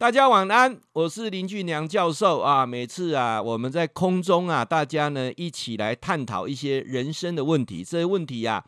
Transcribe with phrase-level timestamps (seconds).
[0.00, 2.64] 大家晚安，我是林俊良教授啊。
[2.64, 7.84] 每次啊，我们在空中啊，大家呢一起来探讨一些人生的问题。
[7.84, 8.64] 这些问题啊，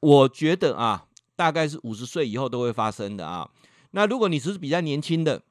[0.00, 1.06] 我觉得啊，
[1.36, 3.48] 大概是五十岁以后都会发生的啊。
[3.92, 5.44] 那如果你是比较年轻的，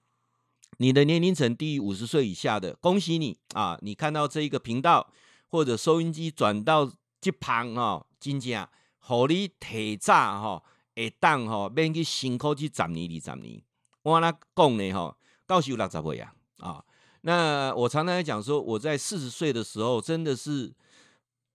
[0.79, 3.79] 你的年龄层低于五十岁以下的，恭喜你啊！
[3.81, 5.09] 你看到这一个频道
[5.47, 8.67] 或者收音机转到这旁啊，真正
[8.99, 13.61] 互你提早哈，会当哈，免去辛苦去十年二十年。
[14.05, 16.85] 我那讲呢，哈，到时有六十岁啊，啊，
[17.21, 20.67] 那我常常讲说，我在四十岁的时候真的是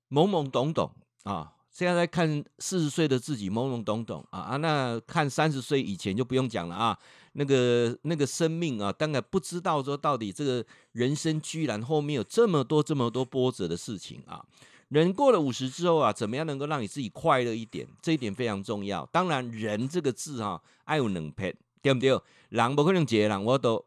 [0.09, 0.91] 懵懵懂懂
[1.23, 6.99] 啊，现在在看四十岁的自己懵懵懂懂啊啊，那看三十岁以前就不用讲了啊，
[7.35, 14.45] 那个那个生命啊，当然不知道说到底这个人生居然后面有这么多这么多波折的事情啊，
[14.89, 17.87] 人过了五十之后啊，怎么样能够让你自己快乐一点？
[18.03, 19.07] 这一点非常重要。
[19.13, 21.55] 当然，人这个字哈、啊，爱有能撇。
[21.83, 22.21] 对不对？
[22.51, 23.85] 人不可能一个人，我都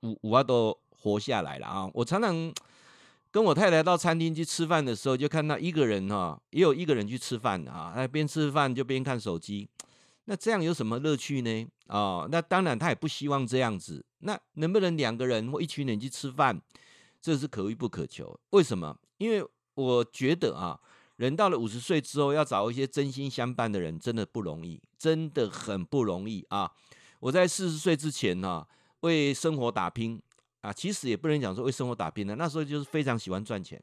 [0.00, 1.90] 我我都活下来了啊！
[1.94, 2.52] 我常常
[3.30, 9.68] 跟我太太到餐厅去吃饭的时候，就看到一个人哈，也有一个人去吃饭啊，他边吃饭就边看手机，
[10.24, 11.68] 那这样有什么乐趣呢？
[11.86, 14.04] 啊，那当然他也不希望这样子。
[14.20, 16.60] 那能不能两个人或一群人去吃饭？
[17.20, 18.38] 这是可遇不可求。
[18.50, 18.96] 为什么？
[19.18, 20.80] 因为我觉得啊，
[21.16, 26.72] 人到了五十岁之后，要找一些真心相伴的人，真的不容易，真的很不容易啊。
[27.26, 28.64] 我在四十岁之前呢、
[29.00, 30.22] 为生活打拼
[30.60, 33.82] 啊，其实也不能讲说为生活打拼的，那时候就是非常喜欢赚钱。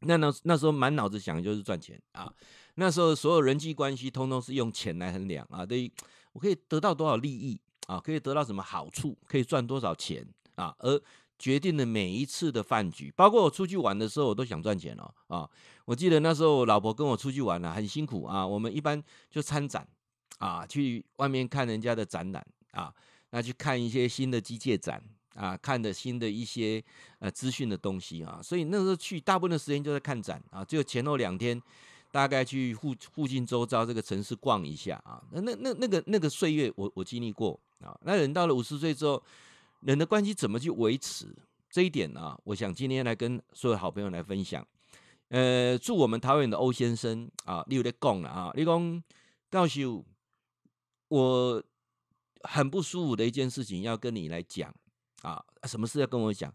[0.00, 2.30] 那那那时候满脑子想的就是赚钱啊，
[2.74, 5.90] 那时候所有人际关系通通是用钱来衡量啊，对，
[6.34, 10.22] 我可以得到多少利益啊，可以得到什么好处，可以赚多少钱
[10.56, 11.00] 啊，而
[11.38, 15.48] 决定了每一次的饭局，包括我出去玩的时候，我都想赚钱哦啊。
[15.86, 19.88] 我记得那时候我老婆跟我出去玩啊，很辛苦啊，我们一般就参展。
[20.38, 22.42] 啊，去外面看人家的展览
[22.72, 22.92] 啊，
[23.30, 25.02] 那去看一些新的机械展
[25.34, 26.82] 啊，看的新的一些
[27.18, 31.60] 呃资讯的东西啊，所以那时候去大部分的时间就在看展啊，只有前后两天
[32.10, 39.22] 大概去附附近周遭这个城市逛一下啊，那那那那个那个岁月我我经历过啊，那人到了五十岁之后，
[39.80, 41.26] 人的关系怎么去维持
[41.70, 42.38] 这一点呢、啊？
[42.44, 44.66] 我想今天来跟所有好朋友来分享。
[45.28, 49.02] 呃，祝我们桃园的欧先生啊，你有在讲了啊，你讲
[49.48, 50.04] 告诉。
[51.08, 51.60] 我
[52.42, 54.74] 很不舒服的一件事情要跟你来讲
[55.22, 56.52] 啊，什么事要跟我讲？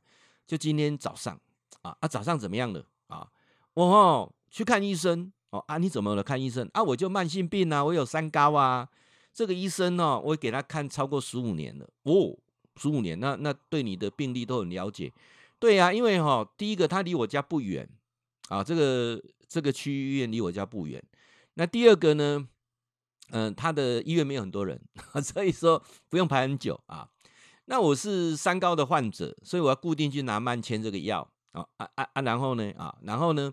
[0.48, 1.40] 就今天早上
[1.82, 3.28] 啊啊，早上怎么样了啊？
[3.74, 6.24] 我哦去看医生哦啊，你怎么了？
[6.24, 6.82] 看医生啊？
[6.82, 8.88] 我就慢性病啊，我有三高啊。
[9.34, 12.38] 这个医生哦，我给他看超过十五年了哦，
[12.78, 15.12] 十五年，那那对你的病例都很了解。
[15.60, 17.88] 对呀，因为哈，第一个他离我家不远
[18.50, 21.04] 啊，这个这个区医院离我家不远。
[21.56, 22.48] 那第二个呢？
[23.32, 24.80] 嗯，他的医院没有很多人，
[25.24, 27.08] 所以说不用排很久啊。
[27.66, 32.22] 那我是三高的患者，所以我要固定去拿慢签这个药啊啊啊！
[32.22, 33.52] 然后呢啊，然后呢，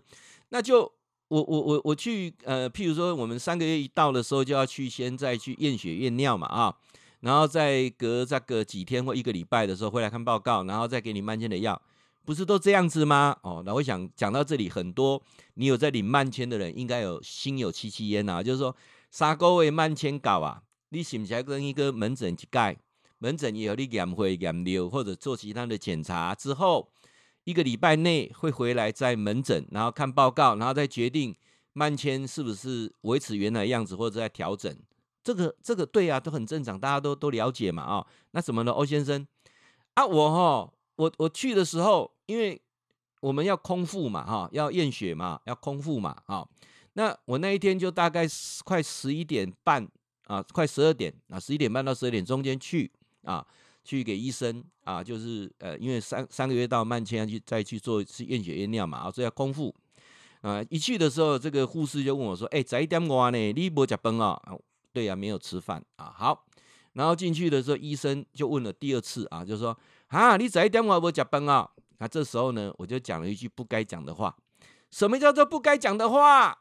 [0.49, 0.81] 那就
[1.29, 6.77] 我我我我去呃，譬如说我们三个月一到的时候，就要去先再去验血验尿嘛啊，
[7.21, 11.81] 然后再隔这个几天或一个礼拜的时候回来看报告，然后再给你慢签的药，
[12.23, 13.35] 不是都这样子吗？
[13.41, 15.19] 哦，那我想讲到这里，很多
[15.55, 18.75] 你有在领慢签的人，应该有心有戚戚焉呐，就是说。
[19.13, 22.75] 三个月慢签到啊，你是不是要跟一个门诊去盖？
[23.19, 26.89] 门诊也有你验血验尿或者做其他的检查之后，
[27.43, 31.35] 一个礼拜内会回来在门诊，然后看报告，然后再决定
[31.73, 34.75] 慢签是不是维持原来样子或者在调整。
[35.23, 39.27] 这个这个对啊，都很正常，大家都都了解嘛啊、那怎么了，欧先生？
[39.93, 42.59] 啊，我哈，我我去的时候，因为
[43.21, 46.47] 我们要空腹嘛哈，要验血嘛，要空腹嘛啊。
[46.93, 48.25] 那我那一天就大概
[48.63, 49.87] 快十一点半
[50.27, 52.91] 啊，快十二点啊，十一点半到十二点中间去
[53.23, 53.45] 啊，
[53.83, 59.73] 去给医生啊，就是呃，因为三三个月到慢签要去再去做一次验血验尿嘛，啊，所以要空腹
[60.41, 60.63] 啊。
[60.69, 64.39] 一去的时候，这个护士就问我说：“哎、欸，十一点我呢，你没吃饭啊？”
[64.93, 66.13] 对呀、没有吃饭啊。
[66.15, 66.45] 好，
[66.93, 69.75] 然后进去的时候，医生就问了第二次啊，就说
[70.09, 74.35] ：“啊，你十一点我没吃饭啊？”那这时候呢，我就讲了一句不该讲的话。
[74.91, 76.55] 什么叫做不该讲的话？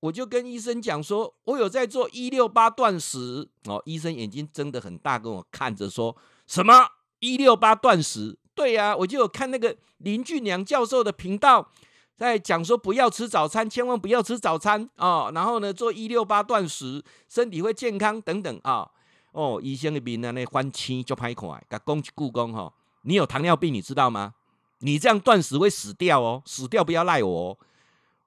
[0.00, 3.80] 我就跟医生讲说，我有在做一六八断食哦。
[3.84, 6.16] 医生眼睛睁得很大，跟我看着说
[6.46, 6.86] 什么
[7.18, 8.38] 一六八断食？
[8.54, 11.70] 对呀、我就有看那个林俊良教授的频道，
[12.16, 15.30] 在讲说不要吃早餐，千万不要吃早餐哦。
[15.34, 18.90] 然后呢，做一六八断食，身体会健康等等啊。
[19.32, 22.72] 哦，医生的面呢，那翻青就拍款，甲讲一句讲哈，
[23.02, 24.34] 你有糖尿病，你知道吗？
[24.80, 27.58] 你这样断食会死掉哦，死掉不要赖我哦。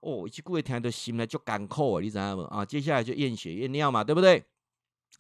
[0.04, 2.46] 哦，一句话听到心呢就干枯啊，你知道吗？
[2.52, 4.44] 啊，接下来就验血验尿嘛，对不对？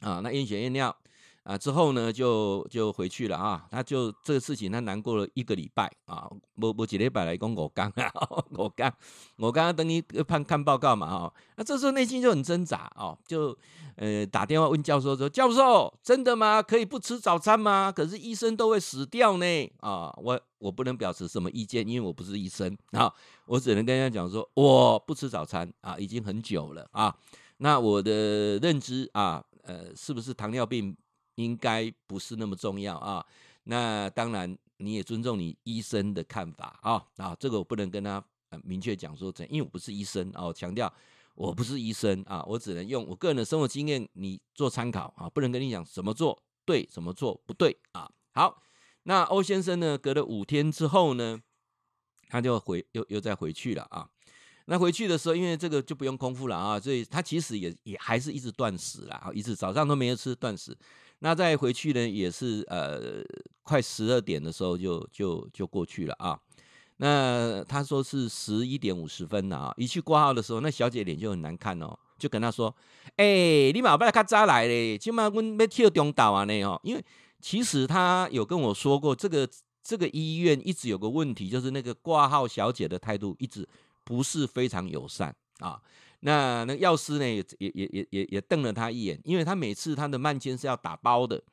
[0.01, 0.93] 啊，那验血验尿，
[1.43, 3.65] 啊，之后呢，就就回去了啊。
[3.69, 6.29] 他就这个事情，他难过了一个礼拜啊。
[6.55, 8.11] 我我几礼拜来讲我刚啊，
[8.51, 8.93] 我刚
[9.37, 11.33] 我刚刚等你看看报告嘛哈。
[11.57, 13.57] 那这时候内心就很挣扎哦，就
[13.97, 16.61] 呃打电话问教授说：“教授，真的吗？
[16.61, 17.91] 可以不吃早餐吗？
[17.91, 19.45] 可是医生都会死掉呢
[19.81, 20.13] 啊！
[20.17, 23.13] 我我不能表示什么意见，因为我不是医生啊。
[23.45, 27.13] 我只能跟人家讲说，我不吃早餐啊，已经很久了啊。
[27.57, 30.95] 那我的认知啊，呃，是不是糖尿病？”
[31.35, 33.25] 应该不是那么重要啊，
[33.63, 38.23] 那当然你也尊重你医生的看法啊啊，这个我不能跟他
[38.63, 40.91] 明确讲说怎，因为我不是医生啊，我强调
[41.35, 48.09] 我不是医生啊，我只能用我个人的生活经验你做参考啊，不能跟你讲怎么做对，怎么做不对啊。
[48.33, 48.61] 好，
[49.03, 51.41] 那欧先生呢，隔了五天之后呢，
[52.29, 54.07] 他就回又又再回去了啊。
[54.65, 60.77] 那回去的时候，因为这个就不用空腹了啊，所以他其实也也还是一直断食了啊，一直早上都没有吃断食。
[61.23, 63.23] 那再回去呢，也是呃
[63.63, 66.37] 快十二点的时候就就就过去了啊。
[66.97, 72.75] 那他说是十一点五十分了啊，一去挂号的时候，那小姐脸就很难看哦，就跟他说
[73.15, 77.01] ：“哎、你嘛不要卡早来嘞，起码阮要跳中岛啊呢哦。”因为
[77.39, 79.47] 其实他有跟我说过，这个
[79.81, 83.65] 这个医院一直有个问题，就是那个挂号小姐的态度一直
[84.03, 85.81] 不是非常友善啊。
[86.25, 91.43] 那那药师呢也也也也也也瞪了他一眼，因为他每次他的慢签是要打包的。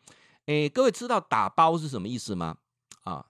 [0.47, 2.57] 哎，各位知道打包是什么意思吗？
[3.03, 3.27] 啊，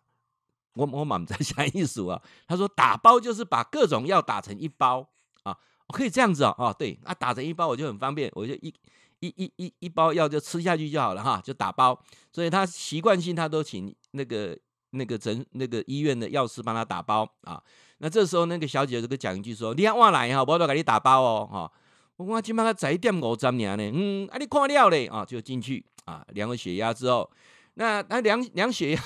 [0.74, 2.20] 我我满在 想意思啊。
[2.46, 5.08] 他说打包就是把各种药打成一包
[5.42, 5.56] 啊，
[5.88, 6.54] 可以这样子哦。
[6.58, 8.74] 哦，对，啊，打成一包我就很方便，我就一
[9.20, 11.98] 一一一一包药就吃下去就好了哈，就打包。
[12.32, 14.58] 所以他习惯性他都请那个
[14.90, 17.62] 那个诊那个医院的药师帮他打包啊。
[17.98, 21.72] 那这时候，那个小姐就跟讲一句说：“你要我来哈，我都给你打包哦，哈。
[22.16, 27.30] 我今麦才一点五十年呢，嗯，啊，你看了嘞，啊，就进去啊，量了血压之后，
[27.74, 29.02] 那他量量血压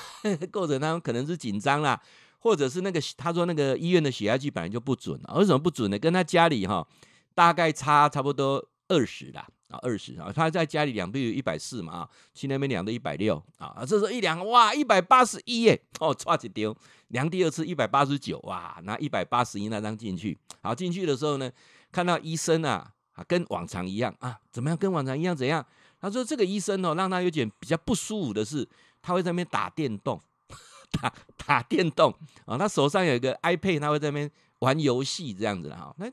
[0.51, 2.01] 过程当中可能是紧张啦，
[2.39, 5.97] 或者是那个他说那个医院的血压计本来就不准啊，为什么不准呢？
[5.97, 6.85] 跟他家里哈
[7.33, 16.75] 大概差差不多二十啦。”啊，二十啊，他在家里量都有一百四嘛啊，去那边量都一百六啊，这时候一量哇，一百八十一耶，哦，差一丢，
[17.07, 21.51] 量第二次一百八十九哇，拿一百八十一那张进去，好进去的时候呢，
[21.91, 24.77] 看到医生啊，啊，跟往常一样啊，怎么样？
[24.77, 25.65] 跟往常一样怎样？
[25.99, 28.67] 他说这个医生哦，让他有点比较不舒服的是，
[29.01, 30.21] 他会在那边打电动，
[31.01, 31.11] 打
[31.43, 32.13] 打电动
[32.45, 34.29] 啊，他手上有一个 iPad，他会在那边
[34.59, 36.05] 玩游戏这样子的哈，那。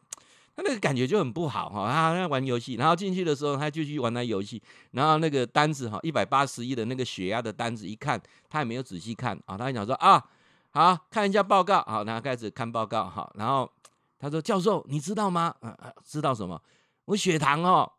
[0.54, 8.20] 他那个感觉就很不好哈，他在玩游戏，然后进去的时候他就去玩那游戏，然后那个单子哈，一百八十一的那个血压的单子一看，
[8.50, 10.22] 他也没有仔细看啊，他想说啊，
[10.72, 13.70] 好看一下报告，好，然后开始看报告哈，然后
[14.18, 15.54] 他说教授你知道吗？
[15.60, 16.60] 啊，知道什么？
[17.06, 17.90] 我血糖哦，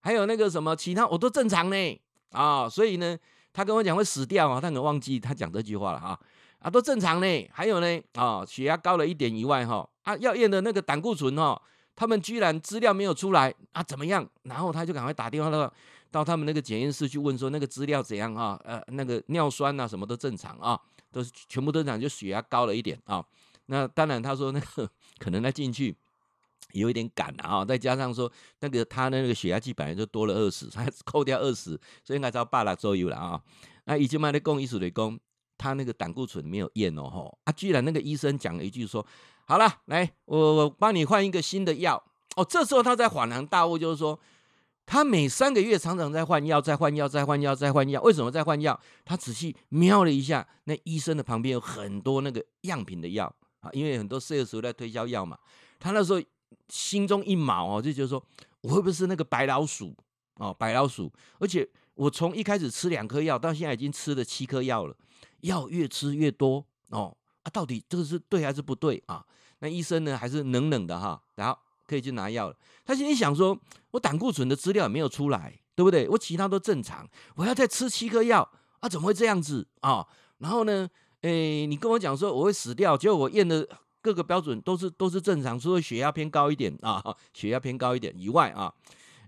[0.00, 2.00] 还有那个什么其他我都正常呢
[2.30, 3.18] 啊，所以呢，
[3.52, 6.18] 他跟我讲会死掉啊，他可能忘记他讲这句话了哈，
[6.60, 11.60] 啊都正常呢，还有呢啊，血压高了一点以外哈，啊要验的那个胆固醇哈。
[11.98, 13.82] 他们居然资料没有出来啊？
[13.82, 14.24] 怎么样？
[14.44, 15.74] 然后他就赶快打电话到
[16.12, 18.56] 到他们那个检验室去问说那个资料怎样啊？
[18.62, 20.80] 呃，那个尿酸啊什么都正常啊，
[21.10, 23.24] 都是全部正常，就血压高了一点啊。
[23.66, 25.92] 那当然他说那个 可能他进去
[26.70, 28.30] 有一点赶啊，再加上说
[28.60, 31.70] 那个他的那个血压计本来就多了二十，他扣掉二十，
[32.04, 33.42] 所以应该只要八了左右了啊。
[33.86, 35.18] 那已经卖的公医术的工，
[35.56, 39.04] 他那个胆固醇没有验哦吼啊，居然那个医生讲了一句说。
[39.50, 42.04] 好了，来，我我帮你换一个新的药
[42.36, 42.44] 哦。
[42.44, 44.20] 这时候他在恍然大悟，就是说，
[44.84, 47.98] 他每三个月常常在换药，再换药，再换药，再换药。
[48.02, 48.78] 为什么在换药？
[49.06, 55.38] 他仔细瞄了一下，那医生的旁边有很多那个样品的药啊，因为很多 sales 在推销药嘛。
[55.80, 56.20] 他那时候
[56.68, 58.22] 心中一毛哦，就觉得说，
[58.60, 59.96] 我会不会是那个白老鼠
[60.34, 60.52] 哦？
[60.52, 64.94] 白老鼠，而且我从一开始吃两颗药，到现在已经吃了七颗药了，
[65.40, 67.16] 药越吃越多哦。
[67.48, 69.24] 啊，到底这个是对还是不对啊？
[69.60, 72.56] 那医生呢，还是冷冷的哈，然后可以去拿药了。
[72.84, 73.58] 他心里想说
[73.90, 76.06] ：“我胆固醇的资料也没有出来，对不对？
[76.08, 78.48] 我其他都正常，我要再吃七颗药
[78.80, 78.88] 啊？
[78.88, 80.06] 怎么会这样子啊？
[80.38, 80.88] 然后呢，
[81.22, 83.66] 诶，你跟我讲说我会死掉，结果我验的
[84.02, 87.02] 各个标准都是都是正常，除了血压偏高一点啊，
[87.32, 88.72] 血压偏高一点以外啊，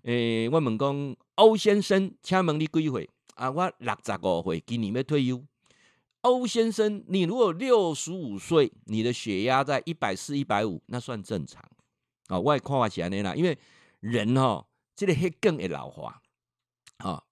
[0.03, 3.51] 诶，我问讲欧先生，请问你几岁啊？
[3.51, 5.43] 我六十五岁，今年要退休。”
[6.23, 11.63] 欧先生，你如果六十五岁，你的血压在一百四、一百五，那算正常
[12.27, 12.39] 啊。
[12.39, 13.59] 我也看法起来呢啦，因为
[14.01, 16.21] 人哦，这个会更会老化
[16.99, 17.25] 啊，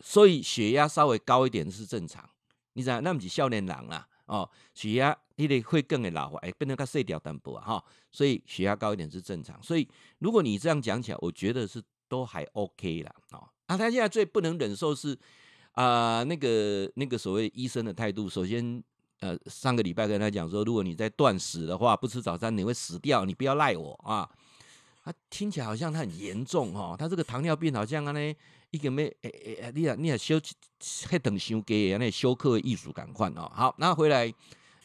[0.00, 2.28] 所以血压稍微高一点是正常。
[2.74, 9.60] 你知道，那不是少年人啦，哦，血压你得会更会老化，哎，变成个碎掉淡薄，哈，所以血压高一点是正常。
[9.60, 9.88] 所以
[10.20, 13.12] 如果你这样讲起来，我觉得是都还 OK 啦。
[13.30, 13.76] 啊。
[13.76, 15.18] 他现在最不能忍受是。
[15.76, 18.82] 啊、那个那个所谓医生的态度，首先，
[19.20, 24.26] 呃，上个礼拜跟他讲说，如果你在断食的话，不吃早餐你会死掉，你不要赖我啊。
[25.04, 28.34] 他听起来好像他很严重、哦，他这个糖尿病好像啊呢，
[28.70, 30.40] 一个没诶诶，你啊你啊休
[31.08, 33.48] 还等休给那休克艺术感换哦。
[33.54, 34.32] 好，那回来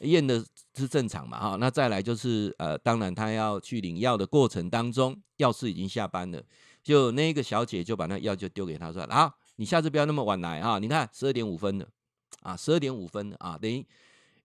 [0.01, 0.45] 验的
[0.75, 6.43] 是正常嘛哈，那再来就是呃，当然他要去领药的过程当中，药师已经下班了，
[6.83, 11.87] 就那个小姐就把那药就丢给他说，好，你下次不要那么晚来啊，你看十二点五分了
[12.41, 13.85] 啊，十二点五分了啊，等于。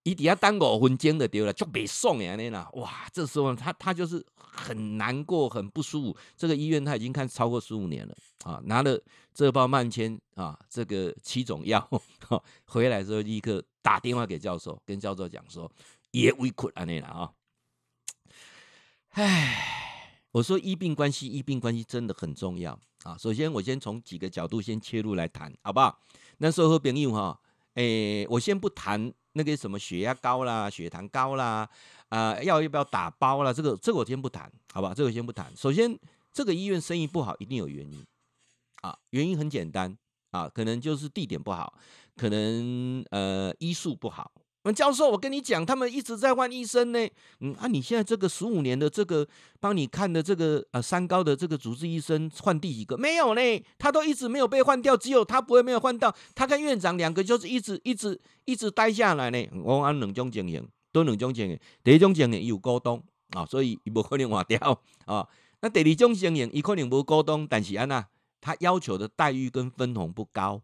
[0.03, 3.09] 伊底下单五分钟的丢了，就别送呀那啦，哇！
[3.13, 6.17] 这时候他他就是很难过，很不舒服。
[6.37, 9.03] 这个医院他已经看超过十五年了啊，拿了
[9.35, 11.85] 这包慢签啊，这个七种药，
[12.67, 15.69] 回来之后立刻打电话给教授，跟教授讲说
[16.13, 17.33] 也委屈啊那啦啊。
[19.15, 23.17] 唉，我说医病关系，医病关系真的很重要啊。
[23.19, 25.99] 首先我先从几个角度先切入来谈，好不好？
[26.39, 27.41] 那时候和朋友哈，
[27.75, 29.13] 诶，我先不谈。
[29.39, 31.69] 那个什么血压高啦，血糖高啦，
[32.09, 33.53] 啊、呃，药要不要打包啦？
[33.53, 34.95] 这个这个我先不谈，好吧？
[34.97, 35.55] 这个先不谈。
[35.55, 35.95] 首先，
[36.33, 38.03] 这个医院生意不好，一定有原因
[38.81, 38.99] 啊。
[39.11, 39.95] 原因很简单
[40.31, 41.79] 啊，可能就是地点不好，
[42.17, 44.33] 可能呃医术不好。
[44.75, 47.09] 教授，我跟你讲，他们一直在换医生呢。
[47.41, 49.27] 嗯啊，你现在这个十五年的这个
[49.61, 52.97] 帮你看的这个呃三高的这个主治医生换第几个？
[52.97, 53.41] 没有呢，
[53.79, 56.15] 他都一直没有被换掉，只有他不会没有换到。
[56.35, 59.49] 他跟院长两个就是一直一直一直待下来呢。
[59.63, 61.59] 我按两种经营，都两种经营。
[61.85, 65.29] 第一种经营有股东啊，所以不可能换掉啊。
[65.61, 68.05] 那第二种经营，伊可能无股东，但是安那
[68.41, 70.63] 他要求的待遇跟分红不高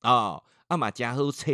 [0.00, 1.52] 啊，阿嘛加好车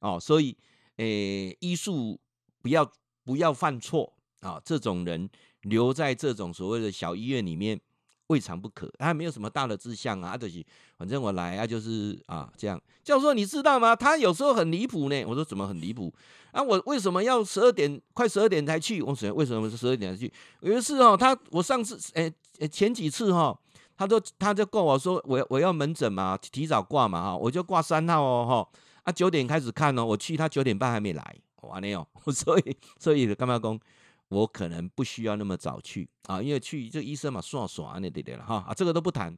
[0.00, 0.56] 哦，所以。
[0.98, 2.20] 诶，医术
[2.62, 2.88] 不要
[3.24, 4.60] 不要犯错啊！
[4.64, 5.28] 这种人
[5.62, 7.80] 留在这种所谓的小医院里面
[8.28, 8.92] 未尝不可。
[8.98, 10.64] 他没有什么大的志向啊，就是
[10.96, 12.80] 反正我来啊，就是啊这样。
[13.02, 13.96] 教授，你知道吗？
[13.96, 15.24] 他有时候很离谱呢。
[15.24, 16.12] 我说怎么很离谱？
[16.52, 19.00] 啊，我为什么要十二点快十二点才去？
[19.02, 20.32] 我说为什么是十二点才去？
[20.60, 22.32] 有一次哦，他我上次诶
[22.68, 23.56] 前几次哈，
[23.96, 28.80] 他都他就跟我说我我要门诊嘛，提早挂嘛哈，我就挂三号哦哈。
[29.08, 32.06] 他九点开始看哦，我去他九点半还没来，完了哟。
[32.30, 33.80] 所以所以干嘛讲？
[34.28, 39.34] 我可能不需要那么早去啊，因为去这医生嘛，算算那对对了哈啊，这个都不谈。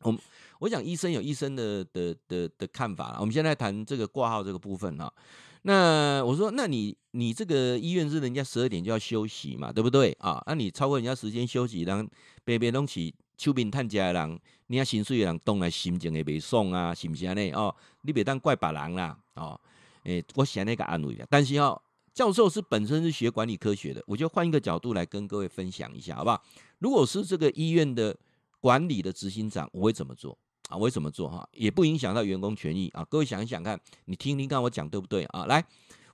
[0.00, 0.18] 我
[0.60, 3.18] 我想医生有医生的的的的看法。
[3.20, 5.12] 我们现在谈这个挂号这个部分啊。
[5.60, 10.42] 那我说，那你你这个医院是人家十二点就要休息嘛，对不对啊？
[10.46, 12.08] 那你超过人家时间休息，让
[12.46, 13.14] 别别东西。
[13.36, 17.74] 手边趁食的人，你啊薪水的人，当然心情会袂爽啊，是不是安尼哦？
[18.02, 19.60] 你别当怪别人啦，哦，
[20.04, 21.26] 诶、我想那个安慰的。
[21.28, 21.80] 但是哦，
[22.14, 26.42] 教授是本身是学管理科学的，我就换一个角度来跟各位分享一下，好不好？
[26.78, 28.16] 如果是这个医院的
[28.60, 30.36] 管理的执行长，我会怎么做
[30.68, 30.76] 啊？
[30.76, 31.46] 我会怎么做哈？
[31.52, 33.04] 也不影响到员工权益啊。
[33.10, 35.44] 各位想一想看，你听听看我讲对不对啊？
[35.44, 35.64] 来，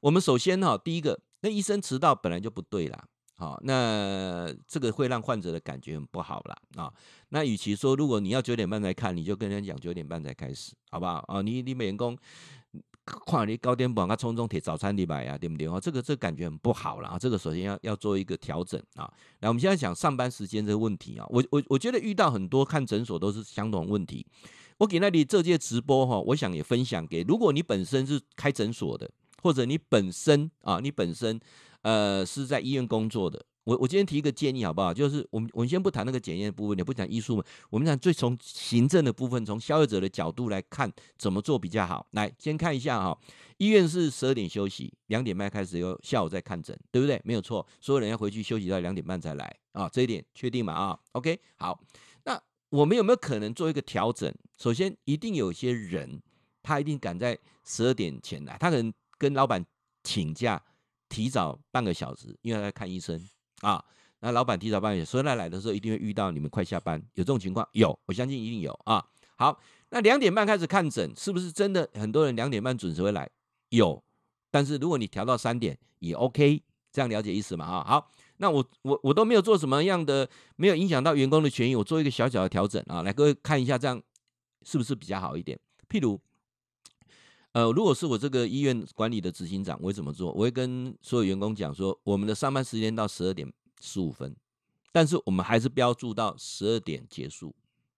[0.00, 3.04] 我们首先哈，第一个，那医生迟到本来就不对啦。
[3.42, 6.92] 好，那这个会让患者的感觉很不好了啊。
[7.30, 11.42] 那与其说，如果你要九点半才看，你就跟人讲九点半才开始，好不好啊？
[11.42, 12.16] 你你员工
[13.04, 15.66] 看你高点半，他匆匆提早餐礼拜啊，对不对？
[15.66, 17.18] 哦，这个这感觉很不好了啊。
[17.18, 19.12] 这个首先要要做一个调整啊。
[19.40, 24.24] 那我们现在讲上班时间这个问题啊，我我我觉得遇到很多看诊所都是相同问题。
[24.78, 29.10] 我给那里这届直播哈，我想也分享给，如果你本身是开诊所的，
[29.42, 31.40] 或者你本身啊，你本身。
[31.82, 33.44] 呃，是在医院工作的。
[33.64, 34.92] 我我今天提一个建议好不好？
[34.92, 42.04] 就是我们我们先不谈那个检验的部分，也不讲医术嘛，我们讲最从行政的部分，从消费者的角度来看怎么做比较好。
[42.10, 43.16] 来，先看一下哈，
[43.58, 47.20] 医院是十二点休息，两点半开始又下午再看诊，对不对？
[47.24, 51.80] 没有错，所有人要回去休息到两点半才来啊，这一点确定嘛啊？OK，好，
[52.24, 54.34] 那我们有没有可能做一个调整？
[54.58, 56.20] 首先，一定有些人
[56.64, 59.64] 他一定赶在十二点前来，他可能跟老板
[60.02, 60.60] 请假。
[61.12, 63.22] 提早半个小时，因为他在看医生
[63.60, 63.84] 啊。
[64.20, 67.68] 那老板提早半个小时，所以他来的时候一定会遇到你们快下班，有这种情况？
[67.72, 69.04] 有，我相信一定有啊。
[69.36, 73.28] 好，那两点半开始看诊，是不是真的很多人两点半准时会来？
[73.68, 74.02] 有，
[74.50, 77.66] 但是如果你调到三点也 OK，这样了解意思吗？
[77.66, 80.26] 哈，好，那我我我都没有做什么样的，
[80.56, 84.00] 没有影响到员工的权益，我做一个小小的调整啊，来各位看一下，这样
[84.64, 85.60] 是不是比较好一点？
[85.90, 86.18] 譬如。
[87.52, 90.32] 呃，如果是我这个医院管理的执行长，我会怎么做？
[90.32, 94.34] 我会跟所有员工讲说，我们的上班时间到十二点十五分，
[94.90, 97.54] 但是我们还是标注到十二点结束，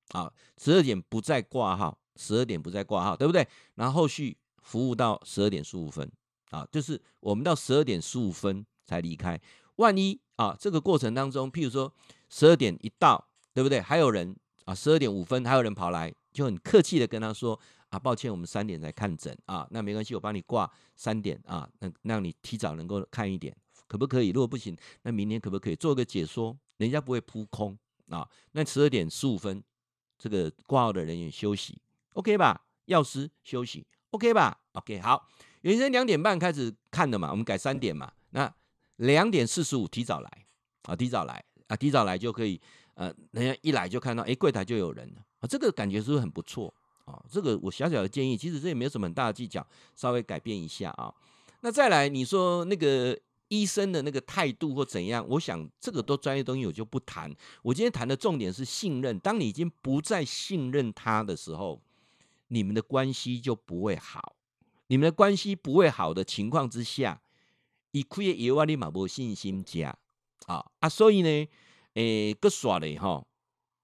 [0.08, 3.46] 啊，十二点不再挂号，十二点不再挂号，对不对？
[3.76, 6.10] 然后后续服务到十二点十五分，
[6.50, 9.40] 啊，就是我们到十二点十五分才离开。
[9.76, 11.92] 万一啊，这个过程当中，譬如说
[12.28, 13.80] 十二点一到，对不对？
[13.80, 17.60] 还有人啊，十二点五分还有人跑来，就很客气的跟他说。
[17.94, 24.30] 啊，抱歉，我们三点才看诊啊，那没关系，我帮你挂三点啊，那让你提早能够看一点，可不可以？
[24.30, 26.58] 如果不行，那明天可不可以做个解说？
[26.78, 28.28] 人家不会扑空啊。
[28.50, 29.62] 那十二点十五分，
[30.18, 31.80] 这个挂号的人员休息
[32.14, 32.60] ，OK 吧？
[32.86, 35.28] 药师休息，OK 吧？OK，好。
[35.60, 38.12] 原先两点半开始看的嘛，我们改三点嘛。
[38.30, 38.52] 那
[38.96, 40.46] 两点四十五提早来
[40.82, 42.60] 啊，提早来啊，提早来就可以。
[42.94, 46.72] 呃，人家一来就看到，哎，柜台就有人了啊，这个感觉是不是很不错
[47.04, 47.22] 啊？
[47.30, 51.14] 这个我小小的建议，其实这也没有什么很大的技巧，稍微改变一下啊。
[51.60, 53.18] 那再来，你说那个
[53.48, 55.24] 医生的那个态度或怎样？
[55.28, 57.34] 我想这个都专业东西，我就不谈。
[57.62, 59.18] 我今天谈的重点是信任。
[59.18, 61.80] 当你已经不再信任他的时候，
[62.48, 64.36] 你们的关系就不会好。
[64.88, 67.20] 你们的关系不会好的情况之下，
[67.92, 69.96] 一亏也万里马不信心加
[70.46, 70.88] 啊啊！
[70.88, 71.46] 所以呢。
[71.94, 73.24] 诶，个耍嘞哈，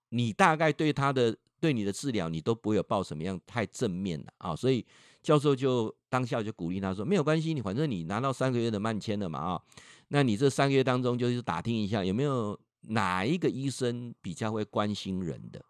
[0.08, 4.84] 你大概对他的对你的治疗，你都不会有抱什么样太正面的啊，所以
[5.22, 9.62] 教授就当下就鼓励他说，没有关系，你反正你拿到三个月的慢签了嘛啊，
[10.08, 15.62] 那你这三个月当中就是打听一下有没有哪一个医生比较会关心人的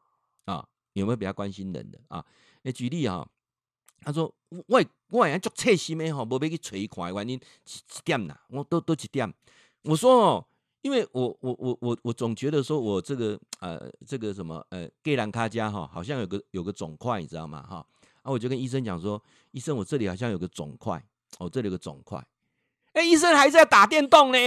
[0.45, 2.25] 啊，有没有比较关心人的啊？
[2.63, 3.29] 诶，举例啊，
[4.01, 8.37] 他说我我好像足切心的哈，无要去找看，原因一点呐？
[8.49, 9.35] 我都都一点？
[9.83, 10.47] 我说哦。
[10.83, 17.63] 因为我我我我我总觉得说我这个呃这个什么呃盖兰卡加哈好像有个有个肿块你知道吗？
[17.69, 17.87] 哈
[18.23, 21.03] 啊我就跟医生讲说医生我这里好像有个肿块
[21.39, 22.25] 哦这里有个肿块。
[22.93, 24.39] 哎医生还在打电动呢。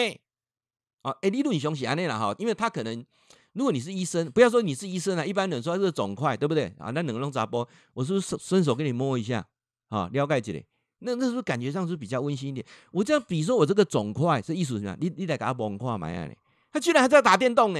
[1.03, 3.05] 啊哎理论雄起安内了哈因为他可能
[3.53, 6.73] 如果你是医生不要说你是医生啊一般人说这个肿块对不对？
[6.79, 9.47] 啊那能弄咋播我是不是伸手给你摸一下？
[9.89, 10.65] 啊了解这里
[11.03, 12.65] 那那是不是感觉上是比较温馨一点？
[12.91, 14.97] 我这样比如说我这个肿块是意思什么？
[14.99, 16.29] 你你来给他摸看嘛呀？
[16.71, 17.79] 他居然还在打电动呢！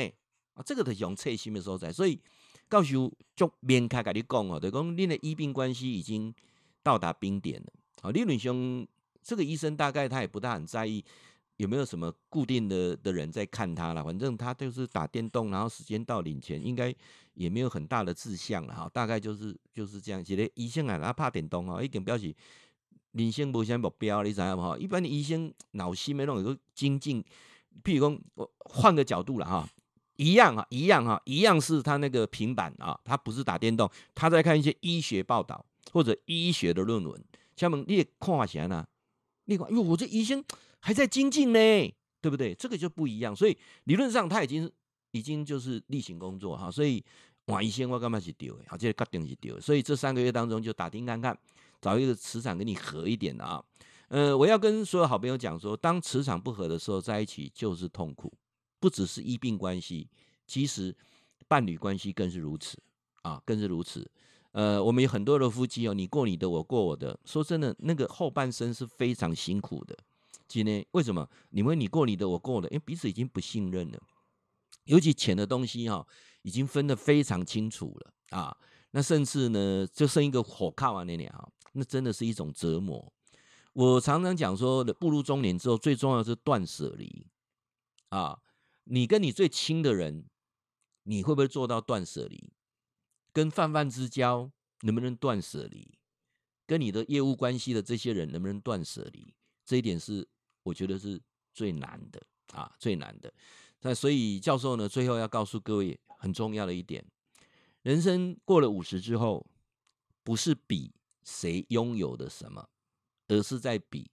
[0.54, 2.20] 啊，这个是用测心的所在，所以
[2.70, 6.32] 告诉就面开跟你讲哦，对，讲你的医病关系已经
[6.84, 7.74] 到达冰点了。
[8.04, 8.88] 啊，理论上
[9.24, 11.04] 这个医生大概他也不大很在意
[11.58, 16.94] 有没有什么固定的的人在看他了，反正他就是打电动，然后时间到领钱，应该
[17.34, 18.88] 也没有很大的志向了哈。
[18.94, 20.24] 大概就是就是这样。
[20.24, 22.32] 其实医生啊，他怕电动啊，一点表示。
[23.14, 24.76] 人生无啥目标，你知道吗？
[24.78, 27.24] 一般的医生脑心没弄有个精进，
[27.84, 29.70] 譬如讲，我换个角度了哈，
[30.18, 37.24] 一样哈，一样哈，一样是他那个平板啊，他不是打电动，他在看一些医学报道或者医学的论文。
[37.56, 38.86] 像我们你也看法啥呢？
[39.46, 40.44] 你看，哟，我这医生
[40.80, 41.60] 还在精进呢，
[42.20, 42.56] 对不对？
[42.56, 43.36] 这个就不一样。
[43.36, 44.70] 所以理论上他已经
[45.12, 46.72] 已经就是例行工作哈。
[46.72, 47.04] 所以
[47.46, 48.64] 王医生我干嘛是丢的？
[48.68, 49.60] 好，这个决定是丢。
[49.62, 51.38] 所以这三个月当中就打听看看。
[51.84, 53.62] 找一个磁场跟你合一点的啊，
[54.08, 58.32] 呃，我要跟所有好朋友讲说，当磁场不合的时候，在一起就是痛苦，
[58.80, 60.10] 不只是医病关系，
[60.48, 60.96] 其实
[61.46, 62.82] 伴侣关系更是如此
[63.24, 64.10] 啊，更是如此。
[64.54, 69.94] 呃，我们有很多的夫妻哦，你过你的，我过我的，说真的，那个后半生是非常辛苦的。
[70.48, 71.30] 今天为什么？
[71.50, 74.00] 因为你过你的，我过我的，因为彼此已经不信任了，
[74.86, 76.08] 尤其钱的东西哈，
[76.44, 78.56] 已经分得非常清楚了啊。
[78.92, 81.50] 那甚至呢，就剩一个火靠啊，那里啊。
[81.74, 83.14] 那真的是一种折磨。
[83.74, 87.28] 我常常讲说，步入中年之后，最重要的是断舍离
[88.10, 88.40] 啊。
[88.86, 90.26] 你跟你最亲的人，
[91.04, 92.54] 你会不会做到断舍离？
[93.32, 95.98] 跟泛泛之交能不能断舍离？
[96.68, 99.34] 跟你的业务关系的这些人能不能断舍离？
[99.66, 100.28] 这一点是
[100.62, 101.20] 我觉得是
[101.54, 103.34] 最难的啊，最难的。
[103.82, 107.04] 那所以教授呢，最后要告诉各位很重要的一点：
[107.82, 109.46] 人生过了五十之后，
[110.24, 110.94] 不是比。
[111.24, 112.70] 谁拥有的什么，
[113.28, 114.12] 而是在比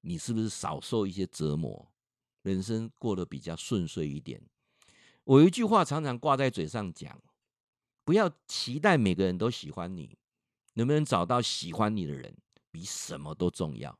[0.00, 1.92] 你是不是少受一些折磨，
[2.42, 4.42] 人生过得比较顺遂一点。
[5.24, 7.22] 我有一句话常常挂在嘴上讲：
[8.04, 10.18] 不要期待每个人都喜欢你，
[10.74, 12.36] 能不能找到喜欢你的人，
[12.70, 13.96] 比什么都重要。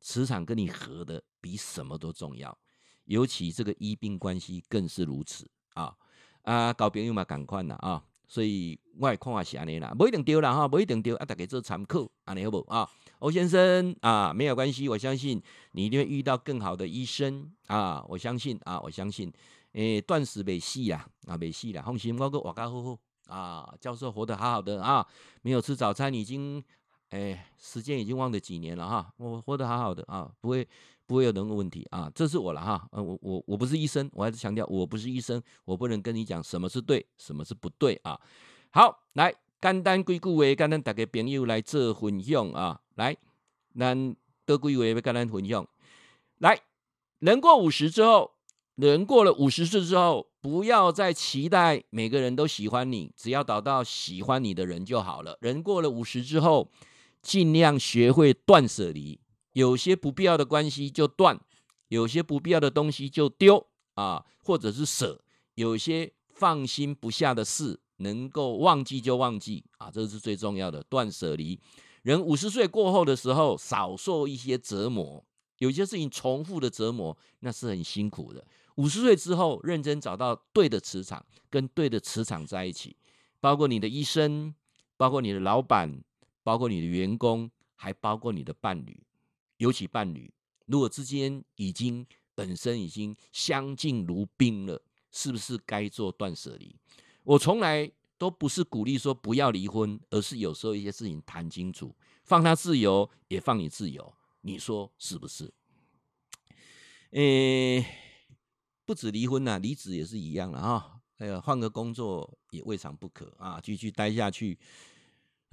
[0.00, 2.58] 磁场跟你合的比什么都重要，
[3.04, 5.96] 尤其这个医病关系更是如此啊！
[6.42, 8.04] 啊，搞朋友嘛，赶快了啊！
[8.26, 12.88] 所以我的看法是安尼啦，不一定对啦哈，不一定对啊，大家做参考，安尼好不啊？
[13.20, 15.40] 欧先生啊，没有关系，我相信
[15.72, 19.32] 你一定会遇到更好的医生啊，我相信啊，我相信，
[19.72, 25.06] 诶，断食没戏啦，啊，没戏啦，放心，我个活得好好啊，教授活得好好的啊，
[25.42, 26.62] 没有吃早餐已经，
[27.10, 30.66] 诶，时间已经忘了几年了哈，我活得好好的啊，不会。
[31.06, 38.18] 不会有任何问题啊，这是我了哈，呃，我我我不是医生，我还是强调我不是医生，我不能跟你讲什么是对，什么是不对啊。
[38.70, 43.16] 好，来简单几句话，跟咱大家朋友来做分享啊，来，
[43.78, 45.66] 咱多几位要跟咱分享。
[46.38, 46.60] 来，
[47.20, 48.32] 人过五十之后，
[48.74, 55.38] 人过了五十岁之后，不要再期待每个人都喜欢你，只要找到喜欢你的人就好了。
[55.40, 56.70] 人过了五十之后，
[57.22, 59.18] 尽量学会断舍离，
[59.54, 61.40] 有些不必要的关系就断，
[61.88, 71.58] 有些不必要的东西就丢啊，或者是舍，有些放心不下的事，能够忘记就忘记啊，这个是最重要的断舍离。
[72.02, 75.24] 人五十岁过后的时候，少受一些折磨，
[75.58, 78.44] 有些事情重复的折磨，那是很辛苦的。
[78.74, 82.96] 五十岁之后，认真找到对的磁场，跟对的磁场在一起，
[83.40, 84.52] 包括你的医生，
[84.96, 86.02] 包括你的老板，
[86.42, 89.00] 包括你的员工，还包括你的伴侣。
[89.56, 90.32] 尤其伴侣，
[90.66, 96.74] 如果之间已经本身已经相敬如宾了，是不是该做断舍离？
[97.22, 105.52] 我从来都不是鼓励说不要离婚，而是有时候一些事情谈清楚，放他自由，也放你自由，你说是不是？
[107.10, 107.84] 诶。
[108.86, 110.96] 不止离婚呐、啊，离职也是一样了啊！
[111.16, 113.58] 哎呀，换个工作也未尝不可啊！
[113.58, 114.58] 继续待下去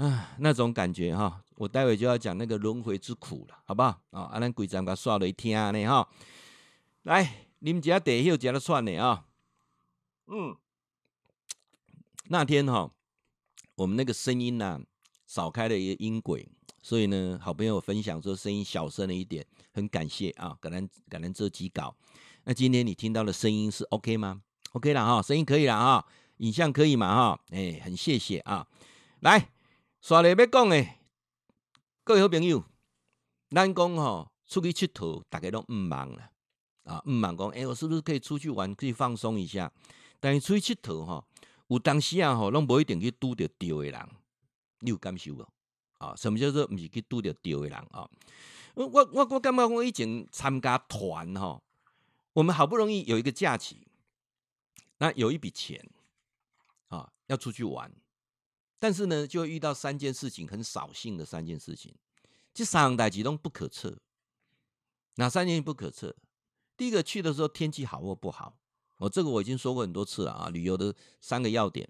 [0.01, 3.89] 啊，那种感觉哈、我待会就要讲那个轮回之苦了，好不好？
[4.09, 6.09] 啊，阿咱规章给刷了一听呢哈。
[7.03, 9.27] 来，你们家得又加了串呢啊。
[10.25, 10.57] 嗯，
[12.29, 12.89] 那天哈、
[13.75, 14.81] 我们那个声音呢、啊，
[15.27, 16.49] 少开了一个音轨，
[16.81, 21.95] 所以呢，好朋友分享说声音小声了一点，很感谢啊，感恩感恩这几稿。
[22.45, 27.39] 那今天你听到的声音是 OK 吗？OK 了哈，声音可以了哈，影像可以嘛哈？
[27.51, 28.65] 哎，很谢谢啊。
[29.19, 29.51] 来，
[30.01, 30.97] 刷了要讲诶，
[32.03, 32.63] 各位好朋友，
[33.51, 36.31] 咱讲吼出去佚佗，大家都唔忙了
[36.85, 39.71] 啊，唔忙讲，哎，我是不是可以出去玩，可以放松一下？
[40.19, 41.23] 但是出去佚佗哈，
[41.67, 44.09] 有当时啊吼，拢无一定去拄着对的人，
[44.79, 45.47] 你有感受无？
[45.99, 48.09] 啊，什么叫做唔是去拄着对的人啊？
[48.73, 51.61] 我我我感觉我以前参加团吼。
[52.33, 53.85] 我们好不容易有一个假期，
[54.97, 55.85] 那有一笔钱，
[56.87, 57.93] 啊，要出去玩，
[58.81, 61.93] 但是呢，就遇到三件事情，很扫兴的三件事情，
[62.51, 63.95] 这三大几都不可测。
[65.17, 66.15] 哪三件不可测？
[66.75, 68.57] 第一个去的时候天气好或不好，
[68.97, 71.87] 我这个我已经说过很多次了啊，旅游的三个要点，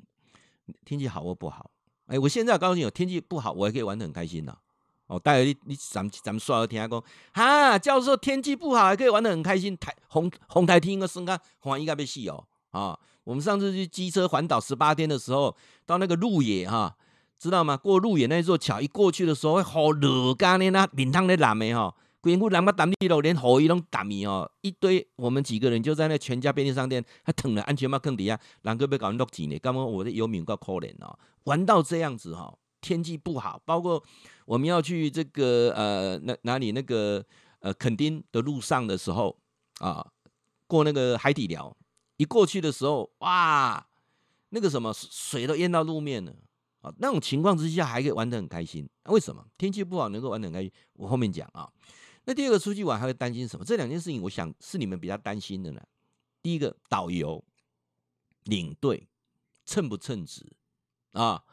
[0.83, 1.71] 天气好或不好。
[2.07, 4.57] 哎，我现在告诉你，天气不好，我还可以玩得很开心呐。
[5.07, 7.01] 哦，待会你你咱们咱们说了听下讲，
[7.31, 12.99] 哈，教授天气不好还可以玩得很开心，台红红台听个声啊，欢应该被戏哦啊！
[13.23, 15.55] 我们上次去机车环岛十八天的时候，
[15.85, 16.95] 到那个鹿野哈，
[17.37, 17.77] 知道吗？
[17.77, 32.53] 过鹿野那座桥一过去的时候，会好热干的那面汤的蓝莓哈，鬼哭蓝个淡米咯，连火一拢淡米哦，一堆我们几个人就在那全家便利商店，还疼了安全帽坑底下，两个被搞落几年，刚刚我的游民够可怜哦，玩到这样子哈。
[32.81, 34.03] 天气不好，包括
[34.43, 37.23] 我们要去这个呃哪哪里那个
[37.59, 39.37] 呃垦丁的路上的时候
[39.77, 40.03] 啊，
[40.65, 41.71] 过那个海底寮，
[42.21, 43.83] 一过去的时候，哇，
[44.49, 46.31] 那个什么水都淹到路面了
[46.81, 46.93] 啊！
[46.99, 49.43] 那种情况之下还可以玩得很开心，为什么？
[49.57, 50.71] 天气不好能够玩得很开心？
[50.93, 51.67] 我后面讲啊。
[52.25, 53.65] 那第二个出去玩还会担心什么？
[53.65, 55.81] 这两件事情，我想是你们比较担心的呢。
[56.43, 57.43] 第一个，导游、
[58.43, 59.07] 领队
[59.65, 60.45] 称不称职
[61.13, 61.43] 啊？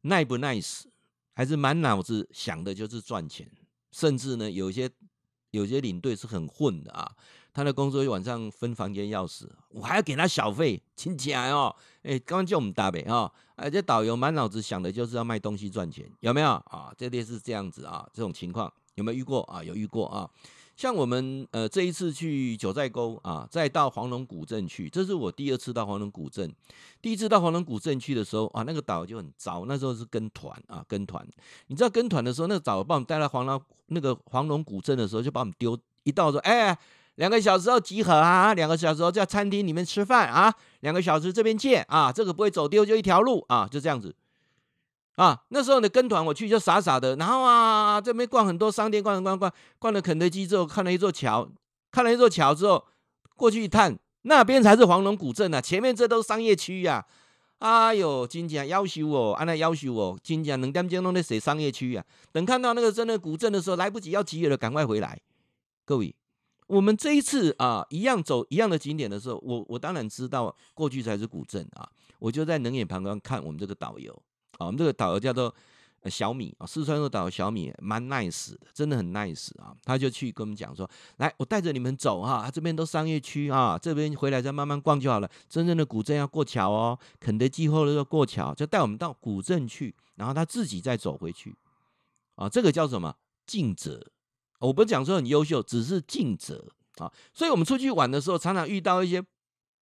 [0.00, 0.90] 耐不耐死，
[1.34, 3.48] 还是满脑子想的就是赚钱，
[3.92, 4.90] 甚至呢，有些
[5.52, 7.14] 有些领队是很混的啊，
[7.56, 16.92] 他的工作晚上分房间钥匙，我还要给他小费，亲戚哦，哎，刚刚叫我们打呗啊，哎，这导游满脑子想的就是要卖东西赚钱，有没有啊？
[16.98, 19.64] 这类是这样子啊，这种情况有没有遇过啊？
[19.64, 20.28] 有遇过啊。
[20.76, 26.54] 像我们呃这一次去九寨沟啊，再到黄龙古镇去，这是我第二次到黄龙古镇。
[27.00, 31.26] 第一次到黄龙古镇去的时候啊，那个导游就很糟，那时候是跟团啊，跟团。
[31.68, 36.76] 你知道跟团的时候，那个导游把我们带到黄龙那个黄龙古镇的时候，就把我们丢一到说，哎，
[37.16, 44.14] 两个小时后集合啊，两个小时后在餐厅里面吃饭啊，两个小时这边见啊，这个不会走丢，就一条路啊，就这样子。
[45.16, 51.48] 啊，那时候你跟团我去就傻傻的，然后啊这边逛很多商店，逛逛逛逛了肯德基之后，看了一座桥，
[51.90, 52.84] 看了一座桥之后，
[53.34, 57.02] 过去一探，那边才是黄龙古镇啊，前面这都是商业区呀、
[57.60, 65.18] 啊，哎呦，真正夭寿哦，按那夭寿哦，真正两点钟都在写商业区啊，等看到那个真的古镇的时候，来不及要集合了，赶快回来。
[65.86, 66.14] 各位，
[66.66, 74.12] 我们这一次啊，一样走一样的景点的时候，我我当然知道过去才是古镇啊，我就在冷眼旁观看我们这个导游。
[74.58, 75.54] 啊，我们这个导游叫做
[76.06, 79.76] 小米啊，四川的导游小米蛮 nice 的，真的很 nice 啊。
[79.84, 85.30] 他就去跟我们讲说：“来，我带着你们走哈，这边都商业区啊，这边回来再慢慢逛就好了。
[85.48, 91.54] 真正的古镇要过桥哦，肯德基后的要过桥，就带我们到古镇去，然后他自己再走回去。
[92.36, 93.14] 啊，这个叫什么？
[93.46, 94.04] 尽责。
[94.60, 96.66] 我不是讲说很优秀，只是尽责
[96.96, 97.12] 啊。
[97.34, 99.22] 所以我们出去玩的时候，常常遇到一些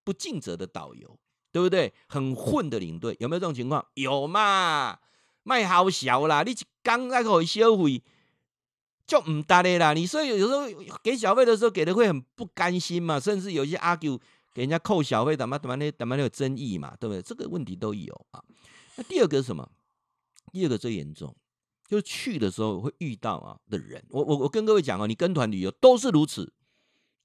[0.04, 1.18] 不尽责的导游，
[1.52, 1.92] 对不对？
[2.08, 3.84] 很混的领队，有没有这种情况？
[3.94, 4.98] 有嘛？
[5.42, 8.02] 卖好小啦，你刚那个消费
[9.06, 9.94] 就唔搭的啦。
[9.94, 10.66] 你所以有时候
[11.02, 14.20] 给小费的时候，给的会很不甘心嘛，甚至有一些 argue
[14.52, 17.22] 给人家扣小费，怎么怎么的，怎么有争议嘛，对不对？
[17.22, 18.44] 这个问题都有啊。
[18.96, 19.68] 那第二个是什么？
[20.52, 21.34] 第二个最严重，
[21.90, 24.00] 就去的时候会遇到啊的人。
[24.10, 26.52] 我我我跟各位讲哦，你跟团旅游都是如此。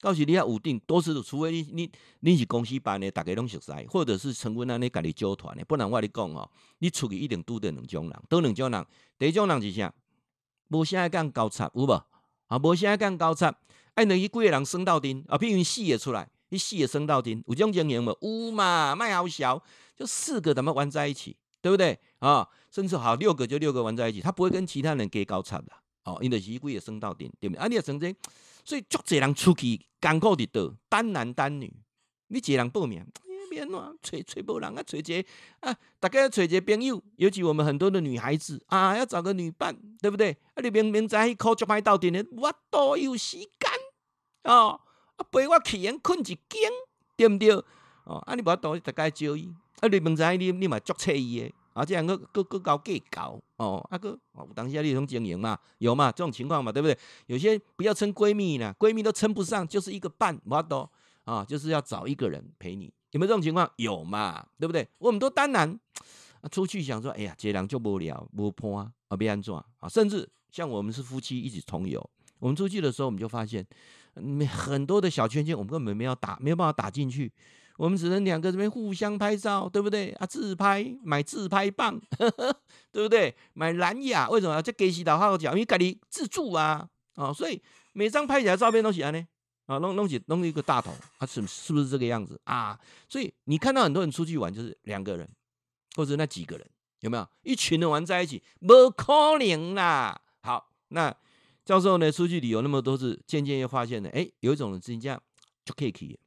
[0.01, 6.49] 到时你要稳定，都是除非你你你是公司办的，大家拢熟悉，或者是成军那你家己组团的，不然我跟你讲哦，
[6.79, 8.85] 你出去一定拄着两种人，都两种人。
[9.19, 9.93] 第一种人是啥？
[10.69, 12.03] 无啥敢交叉，有无？
[12.47, 13.55] 啊，无啥敢交叉。
[13.93, 18.17] 哎，两伊几个人升到顶啊，比如四个出来，你四个升到顶，有种情形无？
[18.21, 19.61] 有嘛，卖好小，
[19.95, 21.97] 就四个怎么玩在一起，对不对？
[22.19, 25.71] 啊，甚至好六个就六个玩在一起，他不会跟其他人给交叉的。
[26.03, 27.61] 哦，因为是伊几个升到顶，对不对？
[27.63, 28.13] 啊，你也曾经。
[28.65, 31.73] 所以足侪人出去艰苦伫倒，单男单女，
[32.27, 33.01] 你一人报名，
[33.49, 35.25] 免哪找找无人啊，找一个
[35.61, 40.35] 啊，大家要找一个朋友，尤其我们很多的女孩子啊，要找个女伴，对不对？
[40.53, 43.49] 啊，你明明知迄苦足歹斗阵的，我都有时间
[44.43, 44.81] 哦，
[45.15, 46.59] 啊陪我去演困一更，
[47.15, 47.51] 对不对？
[48.03, 51.53] 哦，啊你无多大家招伊，啊你明知你你嘛足戚伊的。
[51.75, 56.97] 啊，这样个个个搞计搞哦，阿哥哦，当下你种经营嘛，有嘛这种情况嘛，对不对？
[57.27, 60.89] 有些不要称闺蜜呢，闺蜜都称不上，就是一个伴，我都
[61.25, 63.69] 啊，就是要找一个人陪你，有没有这种情况？
[63.75, 64.87] 有嘛，对不对？
[64.99, 65.77] 我们都单男，
[66.49, 69.89] 出去想说，哎呀，这人就无聊，无伴啊，别安怎啊？
[69.89, 72.09] 甚至像我们是夫妻一起同游，
[72.39, 73.67] 我们出去的时候，我们就发现，
[74.47, 77.29] 很多的小圈圈，我们根本没有打，没有办法打进去。
[77.77, 80.25] 我们只能两个这边互相拍照，对不对啊？
[80.25, 82.61] 自拍买自拍棒，呵 呵
[82.91, 83.35] 对不对？
[83.53, 85.51] 买蓝牙为什么要这给洗澡号角？
[85.51, 87.61] 因为家里自助啊，啊、所以
[87.93, 89.27] 每张拍起来照片都喜欢呢，
[89.65, 92.79] 啊，弄弄起弄一个大头，啊，是是不是这个样子啊？
[93.09, 95.29] 所以你看到很多人出去玩就是两个人，
[95.95, 96.65] 或者那几个人，
[97.01, 98.41] 有没有一群人玩在一起？
[98.65, 100.21] 不可能啦！
[100.41, 101.13] 好，那
[101.65, 102.11] 教授呢？
[102.11, 105.21] 出去旅游那么多次，渐渐又发现了，哎，有一种人是这样
[105.65, 106.17] 就可以可以。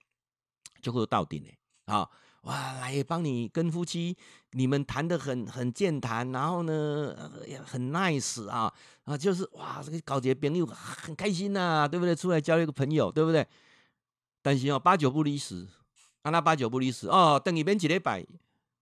[0.88, 2.09] 就会到顶嘞，啊，
[2.44, 4.16] 哇，来帮你跟夫妻，
[4.53, 7.14] 你们谈得很很健谈，然后呢，
[7.46, 8.72] 也很 nice 啊，
[9.05, 12.14] 啊，就是哇，这个搞这些朋友很开心呐、啊，对不对？
[12.14, 13.46] 出来交一个朋友，对不对？
[14.40, 15.68] 但是哦，八九不离十，
[16.22, 18.24] 啊，那八九不离十哦，等于免一礼拜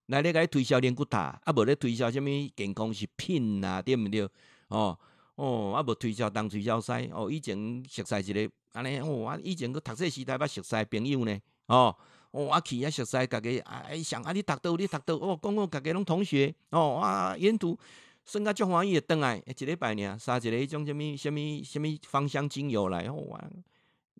[0.05, 4.25] 来咧给推销连骨塔，啊，无咧推销什么健康食品啊，对不对？
[4.69, 4.97] 哦
[5.35, 11.37] 哦，啊，无推销当推销师，哦，以前熟悉一个，安尼哦，啊，以前个读册时代捌熟悉朋友呢。
[11.67, 11.95] 哦，
[12.31, 17.77] 我去遐，熟悉家己，哎，想啊，你读到你读到，哦，讲讲家己拢同学，哦，啊，沿途
[18.25, 23.49] 算甲足欢喜的，转来一礼拜尔，杀一个迄种什么什么什么芳香精油来，哦，啊，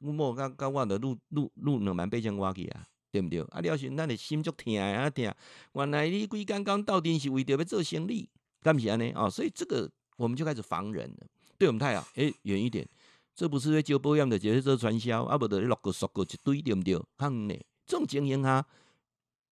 [0.02, 3.42] 我某甲甲我的录录录两万八千瓦去啊，对不对？
[3.50, 5.34] 啊，了是咱的心足疼啊疼，
[5.74, 8.30] 原来你规工工到底是为着要做生意，
[8.62, 9.12] 敢不是安尼？
[9.12, 12.88] 哦，所以这个我们就开始防人了，对我们太好，诶，远一点。
[13.38, 17.00] 这不是在招保险的，就是做传销，啊，不得六个、十个一堆，对不对？
[17.20, 17.54] 哼呢，
[17.86, 18.66] 这种情形哈，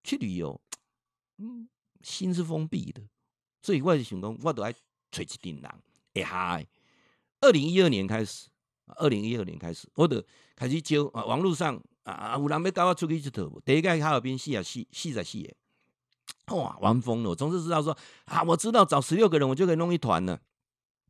[0.04, 0.60] 去旅游，
[1.38, 1.70] 嗯，
[2.02, 3.04] 心是封闭的，
[3.62, 4.74] 所以我就想讲，我都爱
[5.12, 5.72] 找一群人，
[6.16, 6.66] 哎嗨，
[7.42, 8.48] 二零一二年开始，
[8.88, 10.20] 二零一二年开始，我就
[10.56, 15.44] 开始招啊，网络上啊，有人要跟我出去佚佗，第一个哈尔滨四十四，四十四
[16.48, 17.30] 个，哇，玩疯了！
[17.30, 17.96] 我总是知道说，
[18.26, 20.42] 啊，我知道找十六个人，我就可以弄一团了。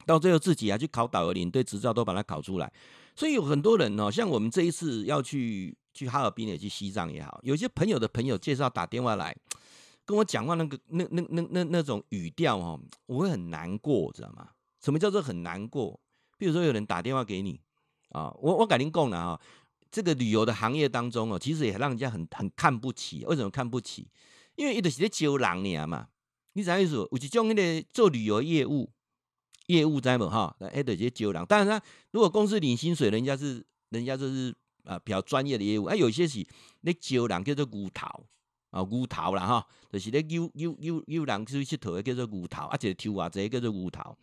[0.06, 2.72] 到最后自己啊去考导游领队执照，都把它考出来，
[3.16, 9.36] 所以有很多人哦，像我们这一次要去去哈尔滨也去西藏也好，有些朋友的朋友介绍打电话来
[10.06, 14.50] 跟我讲话，那个那那那那那种语调哦，我会很难过，知道吗？
[14.82, 16.00] 什么叫做很难过？
[16.38, 17.60] 比如说有人打电话给你
[18.10, 19.42] 啊，我我改天讲了啊，
[19.90, 23.26] 这个旅游的行业当中哦，其实也让人家很很看不起。
[23.26, 24.08] 为什么看不起？
[24.56, 26.08] 因为一直是在招人呀嘛，
[26.54, 26.96] 你啥意思？
[26.96, 28.92] 有一种那个做旅游业务。
[29.68, 31.46] 业务在嘛哈，那还得去招人。
[31.46, 35.86] 当然，他如果公司领薪水，人家是人家就是啊比较专业的业务。
[35.86, 36.46] 啊，有些是
[36.82, 38.06] 那招人叫做牛头
[38.72, 44.16] 啊，牛头啦哈，就是咧有有有有人出去佚佗的叫做牛头，啊，一个抽啊，这叫做牛头。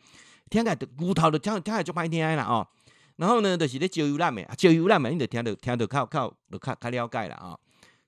[0.51, 2.67] 听起来牛头就听听起来就歹听啦哦。
[3.17, 7.59] 然后呢，就是咧招游览的，招游览的，你就听着听着较较就较较了解啦啊。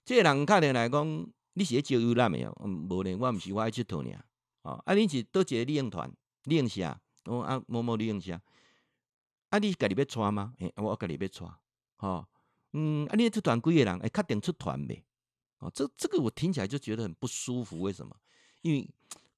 [0.05, 4.25] 这个人可能来讲，你是咧招游览的哦，嗯，无呢，我毋是我爱佚佗尔
[4.63, 4.83] 哦。
[4.85, 6.11] 啊，你是倒一个旅行团，
[6.45, 6.97] 旅行社。
[7.27, 8.41] 我啊，某某旅行社，
[9.51, 10.55] 啊，你家己要带吗？
[10.59, 11.55] 诶、我家己要带，
[11.97, 12.29] 吼、哦，
[12.73, 13.95] 嗯，啊，你出团几个人？
[14.01, 15.05] 诶、欸，确定出团没？
[15.59, 17.81] 哦，这这个我听起来就觉得很不舒服。
[17.81, 18.15] 为什么？
[18.63, 18.89] 因为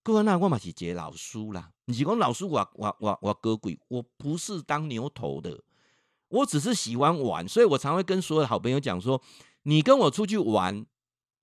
[0.03, 5.63] 哥那我嘛是一个老师啦，你是讲老师我我我我哥贵，我不是当牛头的，
[6.29, 9.21] 我只是喜欢玩，所以我常会跟所有好朋友讲说，
[9.63, 10.87] 你跟我出去玩，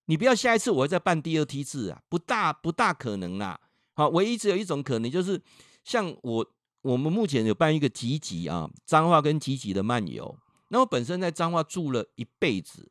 [0.06, 3.60] 你不要下一次我再办第二梯次啊，不大不大可能啦。
[3.96, 5.42] 好，唯一只有一种可能就是
[5.84, 6.46] 像我，
[6.82, 10.36] 我们目前有办一个集集啊，彰化跟集集的漫游。
[10.70, 12.90] 那我本身在彰化住了一辈子，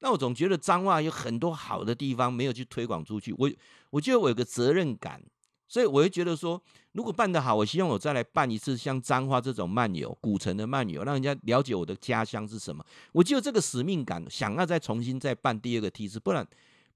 [0.00, 3.50] 那我总觉得彰化有很多好的地方没有去推广出去，我
[3.90, 5.22] 我觉得我有个责任感。
[5.70, 6.58] 所以我会觉得说，
[6.92, 12.82] 如果办得好，我希望我再来办一次像彰化这种漫游，古城的漫游，让人家了解我的家乡是什么。
[13.12, 16.48] 我就有这个使命感，想要再重新再办第二个梯次，不然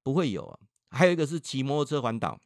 [0.03, 0.59] 不会有啊。
[0.89, 2.41] 还有一个是骑摩托车环岛，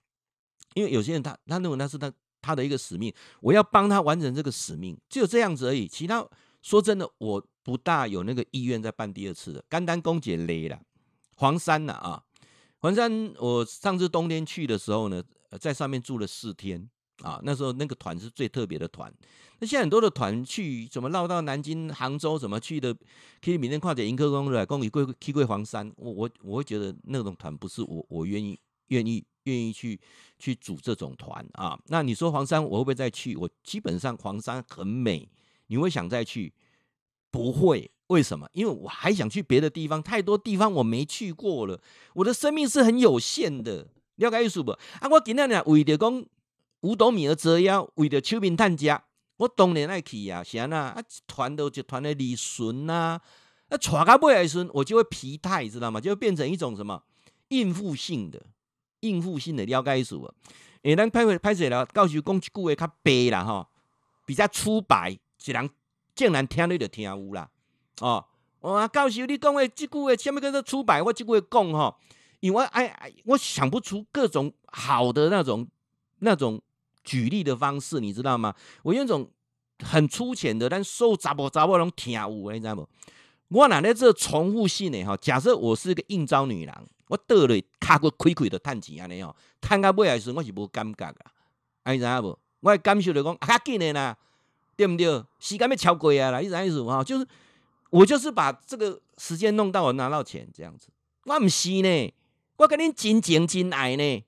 [0.75, 2.13] 因为有些人他他认为那是他
[2.47, 5.89] 他的一个使命，我要帮他完成这个使命，只有这样子而已。
[5.89, 6.27] 其他
[6.63, 9.65] 说真的，我不大有那个意愿再办第二次的。
[9.69, 10.81] 甘丹公姐累了，
[11.35, 12.23] 黄山了啊，
[12.79, 15.23] 黄山，我上次冬天去的时候呢。
[15.61, 16.87] 在上面住了四天
[17.23, 19.11] 啊，那时候那个团是最特别的团。
[19.59, 22.95] 那现在很多的团去，怎么绕到南京、杭州，怎么去的？
[23.41, 25.91] 可以明天跨界迎客公路来，公里贵去贵黄山。
[25.97, 30.01] 我我我会觉得那种团不是我我愿意愿意愿意去
[30.39, 31.79] 去组这种团啊。
[31.87, 33.37] 那你说黄山我会不会再去？
[33.37, 35.29] 我基本上黄山很美，
[35.67, 36.53] 你会想再去？
[37.31, 38.49] 不会，为什么？
[38.53, 41.81] 因为我还想去别的地方，太多地方我没去过了。
[42.15, 43.89] 我的生命是很有限的。
[44.17, 44.71] 了解意思不？
[44.71, 46.25] 啊，我今天呢为着讲
[46.81, 48.99] 五斗米而折腰，为着手面趁食，
[49.37, 50.43] 我当然爱去啊。
[50.43, 53.21] 是安那啊，一团都一团的利顺呐，
[53.69, 56.01] 啊，带到尾来时，我就会疲态，知道吗？
[56.01, 57.03] 就会变成一种什么
[57.49, 58.43] 应付性的、
[59.01, 60.33] 应付性的了解意思不？
[60.83, 63.67] 诶，咱拍会拍摄了，告诉讲一句话较白啦吼，
[64.25, 65.69] 比较粗白，是人
[66.15, 67.49] 竟然听你就听有啦。
[68.01, 68.25] 哦，
[68.61, 71.03] 我告诉你讲的即句话，什么叫做粗白？
[71.03, 71.97] 我即句话讲吼。
[72.41, 75.67] 因为哎哎，我想不出各种好的那种
[76.19, 76.61] 那种
[77.03, 78.55] 举例的方式，你知道吗？
[78.83, 79.29] 我用一种
[79.83, 82.87] 很粗浅的，但受杂波杂波那种听有，你知道不？
[83.49, 85.17] 我哪咧这重复性的哈？
[85.17, 91.07] 假设我是一个应招女郎，我倒了卡过亏亏的叹气安尼哦，趁到尾来时我是无感觉
[91.85, 92.39] 啊，你知影无？
[92.61, 94.17] 我的感受就讲啊，紧诶啦，
[94.77, 95.07] 对不对？
[95.39, 97.05] 时间要超过啊啦，你知影意思哈？
[97.05, 97.27] 就是
[97.91, 100.89] 我就是把这个时间弄到我拿到钱这样子，
[101.25, 102.13] 我毋是呢。
[102.57, 104.25] 我跟你真情真爱呢，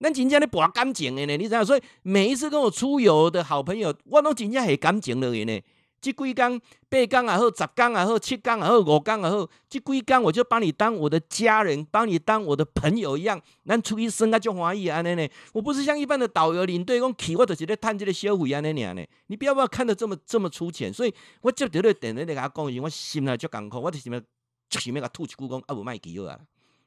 [0.00, 1.64] 咱真正咧博感情的呢，你知影？
[1.64, 5.62] 所以每一次跟我出游的好朋友，我都真正系感情了呢。
[6.00, 13.40] 这几天八天也好，十天也好，七天也好，五天也好，这几天我就把你当我的家人，把你当我的朋友一样。
[13.66, 15.28] 咱出去耍啊，就欢喜安尼呢。
[15.52, 19.06] 我不是像一般的导游领队，讲去我就是咧趁这个消费安尼呢。
[19.26, 20.92] 你不要不要看得这么这么粗浅。
[20.92, 24.20] 所以我接到咧电话咧甲讲，我心内就艰苦，我就想要
[24.68, 26.38] 就想要甲吐一句讲啊，无卖去好啊，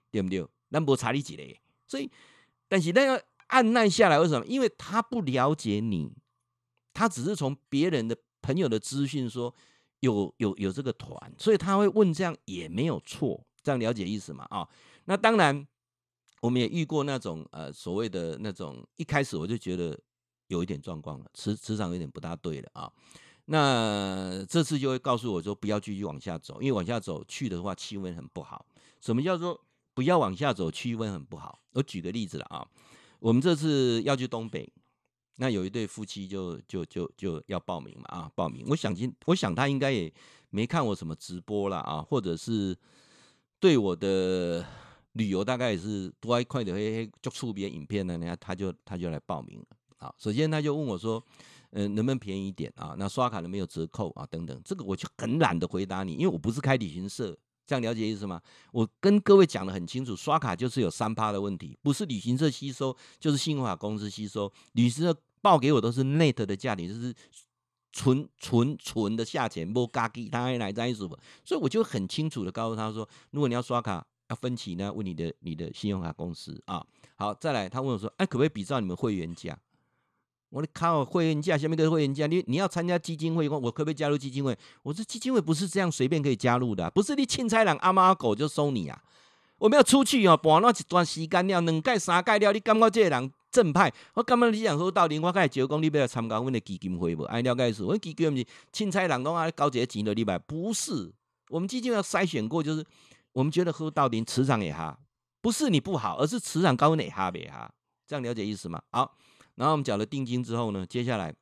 [0.09, 0.45] 对不对？
[0.71, 1.43] 咱不差你一个，
[1.85, 2.09] 所以，
[2.69, 4.45] 但是那个按捺下来，为什么？
[4.45, 6.13] 因为他不了解你，
[6.93, 9.53] 他只是从别人的朋友的资讯说
[9.99, 14.45] 有有有这个团，所以他会问这样也没有错，这样了解意思嘛？
[14.49, 14.67] 啊，
[15.05, 15.67] 那当然
[16.41, 19.97] 我们也遇过那种呃所谓的那种，一开始我就觉得
[20.47, 22.91] 有一点状况了，磁磁场有点不大对了啊。
[23.45, 28.65] 那这次就会告诉我说不要继续往下走，因为往下走去的话气温很不好。
[28.99, 29.59] 什么叫做？
[29.93, 31.59] 不要往下走，气温很不好。
[31.73, 32.65] 我举个例子了啊，
[33.19, 34.71] 我们这次要去东北，
[35.35, 38.65] 那有一对夫妻就就就就要报名嘛啊，报名。
[38.69, 40.13] 我想今我想他应该也
[40.49, 42.77] 没看我什么直播了啊，或者是
[43.59, 44.65] 对我的
[45.13, 49.65] 旅游大概也是多一块的嘿嘿就出别影片呢，人家他就他就来报名了
[49.97, 50.15] 好。
[50.17, 51.23] 首先他就问我说，
[51.71, 52.95] 嗯、能不能便宜一点啊？
[52.97, 54.27] 那刷卡有没有折扣啊？
[54.29, 57.37] 等等，这个我就很懒得回答你，因为我不是开旅行社。
[57.65, 58.41] 这样了解意思吗？
[58.71, 64.51] 我跟各位讲的很清楚，刷卡就是有三趴的问题，不是旅行社吸收，就是信用卡公司吸收。
[64.73, 67.13] 旅行社报给我都是 net 的价钱，就是
[67.91, 71.07] 纯纯纯的价钱，不加给他来这样子。
[71.45, 76.85] 所以我就很清楚的告诉他说，如果你要刷卡要分期呢，问你的你的信用卡公司啊。
[77.15, 79.57] 好，再来，他问我说，哎，可不可以比照你们会员价？
[80.51, 84.55] 我的靠，会员价下面个会员价，你你要参加基金会，我可不可以加入基金会？
[84.83, 89.01] 我说基金会不是这样随便可以加入的，不是你钦差人阿猫阿狗就收你啊！
[89.57, 93.89] 我们要出去哦，半那一段时间了，两届三届了，你感觉这个人正派？
[94.13, 97.23] 我感觉你想好道理，我开始就讲你要参加我们的基金会不？
[97.23, 97.85] 哎，了解意思？
[97.85, 101.13] 我基金会不是凊彩人拢爱搞这些钱的，你白不是？
[101.49, 102.85] 我们基金会要筛选过，就是
[103.31, 104.99] 我们觉得好道理，磁场也哈，
[105.41, 107.71] 不是你不好，而是磁场高你哈别哈，
[108.05, 108.81] 这样了解意思吗？
[108.91, 109.15] 好。
[109.55, 111.33] 然后我们缴了定金之后呢，接下来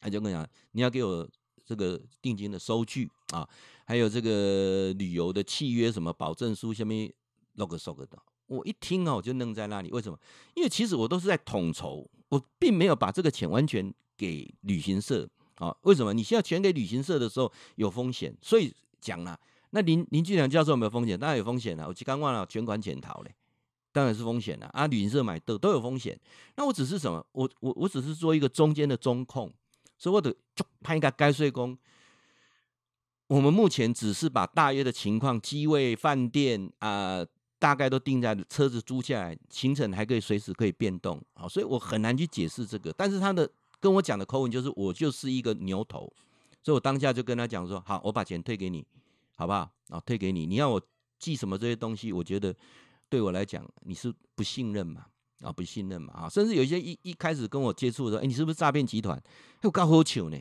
[0.00, 1.28] 他就跟我讲，你要给我
[1.64, 3.48] 这个定金的收据啊，
[3.86, 7.12] 还有这个旅游的契约什么保证书下面
[7.56, 8.18] log log 的。
[8.46, 9.90] 我一听哦，我就愣在那里。
[9.90, 10.18] 为什么？
[10.54, 16.12] 因为其实我都是在统筹，我并没有把这个钱完全给旅行社啊，为什么？
[16.12, 19.38] 你现在钱给旅行社的时候有风险，所以讲了。
[19.70, 21.16] 那林林俊良教授有没有风险？
[21.16, 21.86] 当然有风险了。
[21.86, 23.32] 我刚忘了全款潜逃嘞，
[23.92, 24.86] 当然是风险了啊！
[24.86, 26.18] 旅行社买的都有风险。
[26.56, 27.24] 那我只是什么？
[27.32, 29.52] 我我我只是做一个中间的中控，
[29.98, 31.76] 所以我得就判一个该税工。
[33.28, 37.24] 我们目前只是把大约的情况、机位、饭店啊、
[37.58, 42.92] 大概都定在车子租下来，行程还可以随时可以变动啊，所以我很难去解释这个。
[42.92, 46.12] 但是他的跟我讲的口吻就是，我就是一个牛头，
[46.62, 48.86] 所以我当下就跟他讲说：好，我把钱退给你。
[49.36, 49.70] 好不好？
[49.88, 50.44] 啊，退给你。
[50.44, 50.78] 你要我
[51.18, 52.12] 寄什么这些东西？
[52.12, 52.54] 我觉得
[53.10, 55.04] 对我来讲，你是不信任嘛？
[55.40, 56.14] 啊，不信任嘛？
[56.14, 59.18] 啊，甚至有一些一一开始跟我接触的时候，哎，你是不是诈骗集团？
[59.18, 60.38] 哎，我刚好糗呢。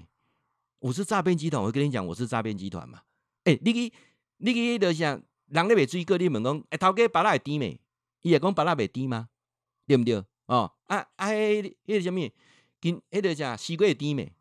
[0.80, 3.02] 我是诈骗集团，我会跟你讲，我是诈骗集团嘛。
[3.44, 3.94] 哎，你去
[4.38, 7.82] 你去的像人咧袂水过，你问讲，哎，头家巴拉会甜没？
[8.22, 9.30] 伊也讲巴拉袂甜吗？
[9.88, 10.24] 对不对？
[10.46, 12.30] 哦，啊啊，迄迄个什么？
[12.80, 14.32] 跟迄个啥西瓜会甜没？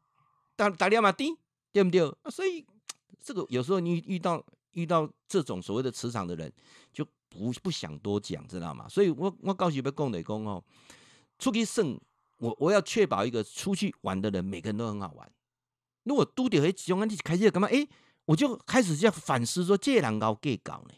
[0.54, 1.34] 大大粒嘛甜，
[1.72, 2.06] 对不对？
[2.22, 2.64] 啊，所以。
[3.20, 6.50] 这个有时候你遇到遇到这种所谓的磁场的人，
[6.92, 8.88] 就不不想多讲，知道吗？
[8.88, 10.62] 所以我我告诉别共得工哦，
[11.38, 11.98] 出去胜，
[12.38, 15.30] 我我要确保一个出去玩的人，每个人都很好玩。
[16.04, 17.68] 如果都得其中，你开始干嘛？
[17.68, 17.86] 哎，
[18.24, 20.94] 我就开始在反思说，这人搞计搞呢？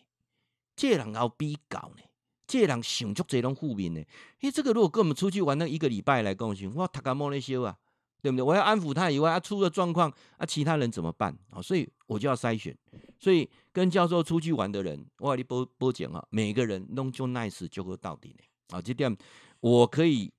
[0.76, 2.02] 这人搞比搞呢？
[2.46, 4.00] 这人想足这种负面呢？
[4.40, 7.76] 哎，这个如果跟我们出去玩那一个礼拜来共行，我他干嘛那些啊？
[8.22, 8.42] 对不对？
[8.42, 11.62] 我要安抚他以外，他出了状况，啊，其他人怎么办啊？
[11.62, 12.76] 所以我就要筛选。
[13.20, 18.44] 所以跟教授出去玩的人，我跟你报报讲啊，每个人弄就 nice 就会到底呢。
[18.76, 19.14] 啊，这点
[19.60, 20.32] 我可以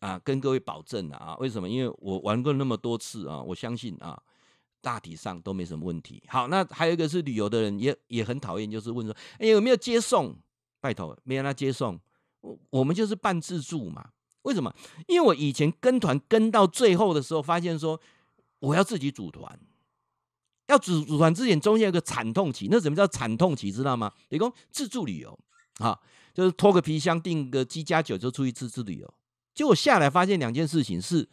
[0.00, 1.34] 啊跟各位保证啊。
[1.40, 1.68] 为什么？
[1.68, 4.20] 因为我玩过那么多次啊，我相信啊，
[4.82, 6.22] 大体上都没什么问题。
[6.28, 10.36] 好，那还有一个是旅游的人也也很讨厌，就是问说，哎，有没有接送？
[10.78, 11.98] 拜托，没让他接送，
[12.42, 14.10] 我我们就是半自助嘛。
[14.42, 14.72] 为什么？
[15.08, 18.00] 因为我以前跟团跟到最后的时候，发现说
[18.60, 19.58] 我要自己组团，
[20.68, 22.68] 要组组团之前中间有个惨痛期。
[22.70, 23.72] 那什么叫惨痛期？
[23.72, 24.12] 知道吗？
[24.28, 25.38] 你讲自助旅游
[25.78, 25.98] 啊，
[26.34, 29.14] 就是拖个皮箱订个机加酒就出去自助旅游。
[29.54, 31.28] 结果下来发现两件事情是，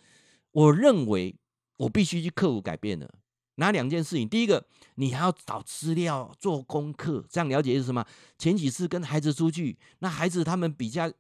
[0.52, 1.36] 我认为
[1.78, 3.14] 我必须去克服改变的
[3.56, 4.28] 哪两件事情？
[4.28, 4.66] 第一个，
[4.96, 8.06] 你还要找资料做功课，这样了解是什么？
[8.38, 11.12] 前几次跟孩子出去，那孩子他们比较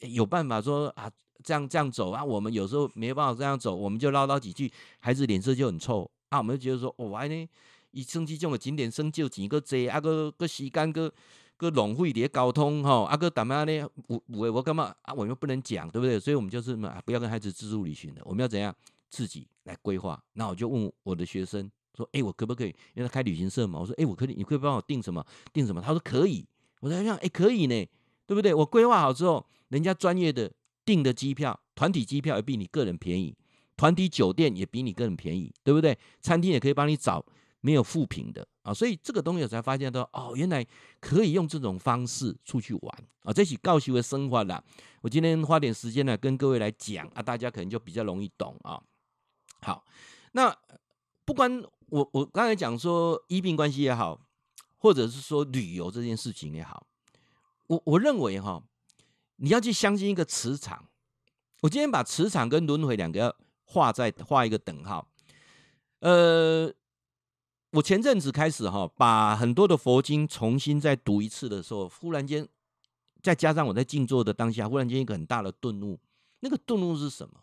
[0.00, 1.10] 有办法说啊。
[1.44, 6.38] 这样这样走啊，我们有时候没办法这样走，我们就唠叨几句，孩子脸色就很臭啊。
[6.38, 7.48] 我们就觉得说，哦，安尼，
[7.90, 11.12] 一生气这种景点生就几个贼，啊个个时间个
[11.56, 13.88] 个浪费的交通哈，啊个怎么样呢？
[14.06, 15.12] 我我我干嘛啊？
[15.14, 16.18] 我们又不能讲，对不对？
[16.18, 18.74] 所以我们就是嘛，不要跟孩子自助旅行的，我们要怎样
[19.08, 20.22] 自己来规划。
[20.34, 22.68] 那我就问我的学生说，哎，我可不可以？
[22.94, 25.24] 因为他开旅行社嘛，我说，哎，我可以，你可以帮我订什么？
[25.52, 25.80] 订什么？
[25.80, 26.46] 他说可以。
[26.80, 27.86] 我在想，哎，可以呢，
[28.26, 28.54] 对不对？
[28.54, 30.50] 我规划好之后，人家专业的。
[30.84, 33.36] 订的机票，团体机票也比你个人便宜，
[33.78, 35.98] 团体酒店也比你个人便宜，对不对？
[36.20, 37.24] 餐厅也可以帮你找
[37.60, 40.66] 没有副品的啊，所以这个东西我才发现到哦，原来
[41.00, 44.62] 可以用这种方式出去玩啊，这是教学的生活啦。
[45.00, 48.82] 我今天花点时间来跟各位来讲啊，大家可能就比较容易懂啊。
[49.62, 49.84] 好，
[50.32, 50.54] 那
[51.24, 54.20] 不管我我刚才讲说医病关系也好，
[54.76, 56.86] 或者是说旅游这件事情也好，
[57.68, 58.62] 我我认为哈。
[59.40, 60.88] 你要去相信一个磁场，
[61.60, 63.36] 我今天把磁场跟轮回两个
[63.68, 65.06] 画在画一个等号。
[66.00, 66.72] 呃，
[67.72, 72.48] 我前阵子开始哈，把很多的佛经重新再读一次的时候，忽然间
[73.22, 76.00] 再加上我在静坐的当下，忽然间一个很大的顿悟。
[76.40, 77.40] 那个顿悟是什么？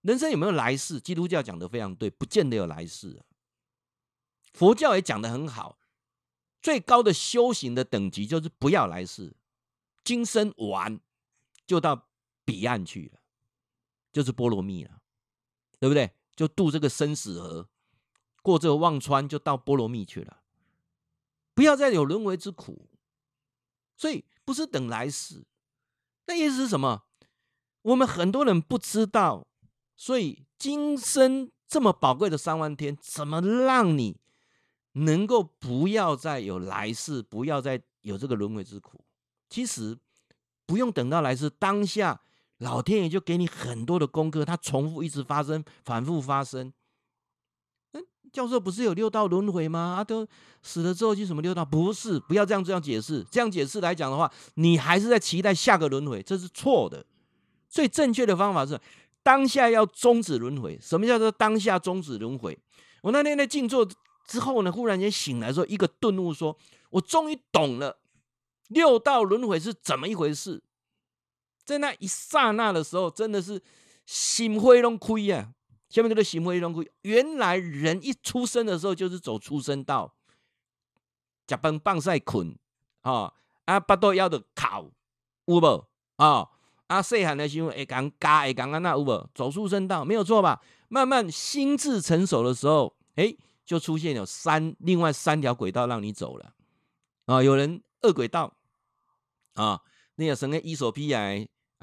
[0.00, 1.00] 人生有没有来世？
[1.00, 3.20] 基督教讲的非常对，不见得有来世。
[4.52, 5.78] 佛教也讲的很好，
[6.62, 9.34] 最高的修行的等级就是不要来世。
[10.04, 11.00] 今生完
[11.66, 12.08] 就到
[12.44, 13.20] 彼岸去了，
[14.12, 15.00] 就是波罗蜜了，
[15.78, 16.10] 对不对？
[16.36, 17.68] 就渡这个生死河，
[18.42, 20.40] 过这个忘川，就到波罗蜜去了。
[21.54, 22.88] 不要再有轮回之苦，
[23.96, 25.44] 所以不是等来世。
[26.26, 27.04] 那意思是什么？
[27.82, 29.46] 我们很多人不知道，
[29.94, 34.18] 所以今生这么宝贵的三万天，怎么让你
[34.92, 39.04] 能够不要再有来世，不要再有这个轮回之苦？
[39.48, 39.96] 其实
[40.66, 42.22] 不用等到来世，当下
[42.64, 46.72] 老天爷就给你很多的功课，它重复一直发生，反复发生。
[47.92, 48.02] 嗯，
[48.32, 49.96] 教授不是有六道轮回吗？
[49.98, 50.26] 啊，都
[50.62, 51.62] 死了之后去什么六道？
[51.62, 53.24] 不是，不要这样这样解释。
[53.30, 57.04] 这样解释来讲的话，你还是在期待下个轮回，这是错的。
[57.68, 58.80] 最正确的方法是
[59.22, 60.78] 当下要终止轮回。
[60.80, 62.58] 什么叫做当下终止轮回？
[63.02, 63.86] 我那天在静坐
[64.26, 66.56] 之后呢，忽然间醒来说一个顿悟，说
[66.88, 67.98] 我终于懂了。
[68.68, 70.62] 六道轮回是怎么一回事？
[71.64, 73.62] 在那一刹那的时候，真的是
[74.06, 75.52] 心灰都亏啊，
[75.88, 80.14] 下面这个行为龙骨，原来人一出生的时候就是走出生道，
[81.48, 82.56] 食饭放晒困，
[83.00, 83.32] 啊，
[83.64, 84.92] 啊，巴肚枵的哭，
[85.46, 85.86] 有无？
[86.16, 86.48] 啊，
[86.88, 89.30] 啊，细汉的时候会讲加会讲安那有无？
[89.34, 90.60] 走出生道没有错吧？
[90.88, 93.34] 慢慢心智成熟的时候，哎、
[93.64, 96.52] 就出现有三另外三条轨道让你走了，
[97.24, 98.54] 啊，有人二轨道，
[99.54, 99.80] 啊，
[100.16, 101.20] 你要生个伊索比亚，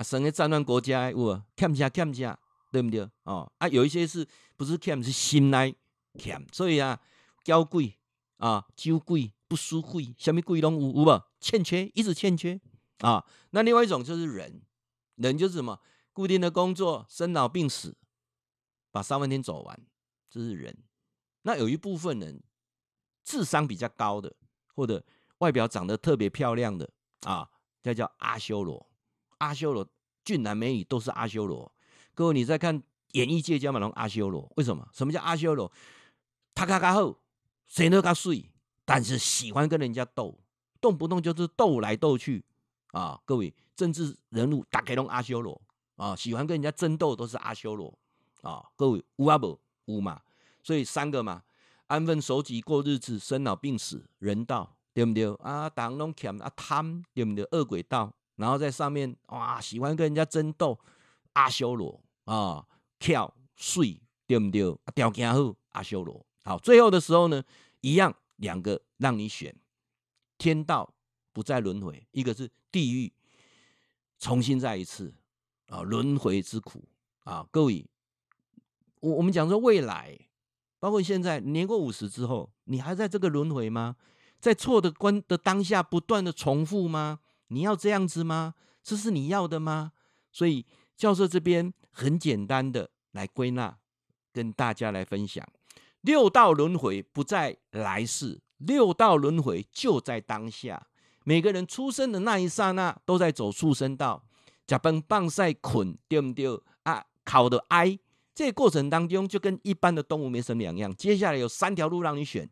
[0.02, 1.44] 啊，生个战乱国家，有无？
[1.56, 2.40] 欠下欠下。
[2.74, 3.02] 对不对？
[3.24, 4.26] 哦啊，有一些是
[4.56, 5.76] 不是欠是心内
[6.18, 6.98] 欠，所以啊，
[7.44, 8.00] 交贵
[8.38, 11.24] 啊，酒贵不输贵，什么贵拢有有无？
[11.42, 12.62] 欠缺，一直欠缺
[13.00, 13.26] 啊。
[13.50, 14.62] 那另外一种就是人，
[15.16, 15.82] 人就是什么？
[16.14, 17.98] 固定的工作，生老病死，
[18.90, 19.78] 把三万天走完，
[20.30, 20.74] 这是人。
[21.42, 22.42] 那有一部分人
[23.26, 24.34] 智商比较高的，
[24.74, 25.06] 或者
[25.40, 26.90] 外表长得特别漂亮的
[27.28, 27.50] 啊，
[27.84, 28.90] 叫叫阿修罗。
[29.42, 29.88] 阿修罗
[30.24, 31.72] 俊男美女都是阿修罗。
[32.14, 32.82] 各位，你在看
[33.14, 34.88] 演艺界叫马龙阿修罗，为什么？
[34.94, 35.72] 什么叫阿修罗？
[36.54, 37.18] 他卡卡后，
[37.68, 38.52] 谁都卡水，
[38.86, 40.40] 但是喜欢跟人家斗，
[40.80, 42.46] 动不动就是斗来斗去
[42.92, 43.20] 啊！
[43.26, 45.60] 各位，政治人物大概拢阿修罗
[45.96, 47.98] 啊，喜欢跟人家争斗都是阿修罗
[48.42, 48.64] 啊！
[48.76, 49.60] 各位，有啊不？
[49.86, 50.22] 有嘛？
[50.62, 51.42] 所以三个嘛，
[51.88, 55.34] 安分守己过日子，生老病死，人道对不对？
[55.38, 57.48] 啊，当拢欠啊贪对不对？
[57.52, 60.78] 恶鬼道，然后在上面哇，喜欢跟人家争斗。
[61.34, 62.68] 阿修罗啊，
[63.00, 64.78] 跳碎对不对？
[64.94, 66.58] 条件好，阿修罗好。
[66.60, 67.42] 最后的时候呢，
[67.80, 69.56] 一样两个让你选，
[70.38, 70.94] 天道
[71.32, 73.14] 不再轮回，一个是地狱，
[74.20, 75.14] 重新再一次
[75.68, 76.84] 啊，轮回之苦
[77.24, 77.48] 啊。
[77.50, 77.88] 各位，
[79.00, 80.20] 我我们讲说未来，
[80.80, 83.96] 包括现在年过五十之后，你还在这个轮回吗？
[84.42, 87.21] 在错的关的当下不断的重复吗？
[87.52, 88.56] 你要这样子吗？
[88.82, 89.92] 这是你要的吗？
[90.32, 90.66] 所以。
[90.98, 93.76] 教授这边很简单的来归纳，
[94.32, 95.44] 跟大家来分享：
[96.02, 100.86] 六道轮回不在来世，六道轮回就在当下。
[101.24, 104.24] 每个人出生的那一刹那，都在走畜生道。
[104.68, 106.46] 假崩棒赛捆，对不对？
[106.84, 107.98] 啊，考的哀，
[108.36, 110.96] 这过程当中就跟一般的动物没什么两样。
[110.96, 112.48] 接下来有三条路让你选，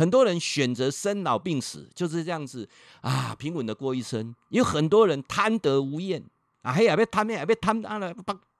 [0.00, 2.66] 很多人选择生老病死，就是这样子
[3.02, 4.34] 啊，平稳的过一生。
[4.48, 6.24] 有很多人贪得无厌。
[6.62, 8.14] 啊，嘿，也别贪，也别贪啊了，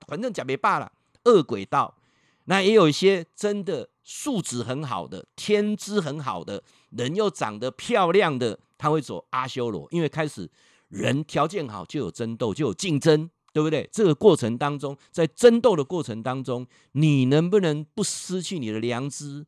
[0.06, 0.92] 反正讲别罢了。
[1.24, 1.96] 恶鬼道，
[2.44, 9.88] 那也有一些真的素质很好的、天资很好的人，又长得漂亮的，他会走阿修罗。
[9.92, 10.46] 因为开始
[10.88, 13.88] 人条件好，就有争斗，就有竞争，对不对？
[13.90, 19.46] 这个过程当中，在争斗的过程当中，你能不能不失去你的良知？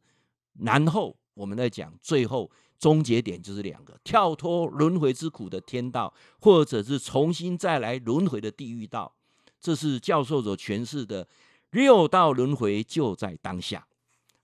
[0.59, 2.51] 然后我们在讲最后。
[2.79, 9.15] 终结点就是两个：跳脱轮回之苦的天道，或者是重新再来轮回的地狱道。
[9.61, 11.29] 这是教授所诠释的
[11.71, 13.87] 六道轮回就在当下。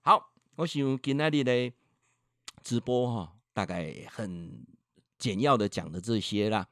[0.03, 1.73] 好，我想今天的
[2.63, 4.65] 直播哈，大概很
[5.17, 6.65] 简要的讲的这些啦。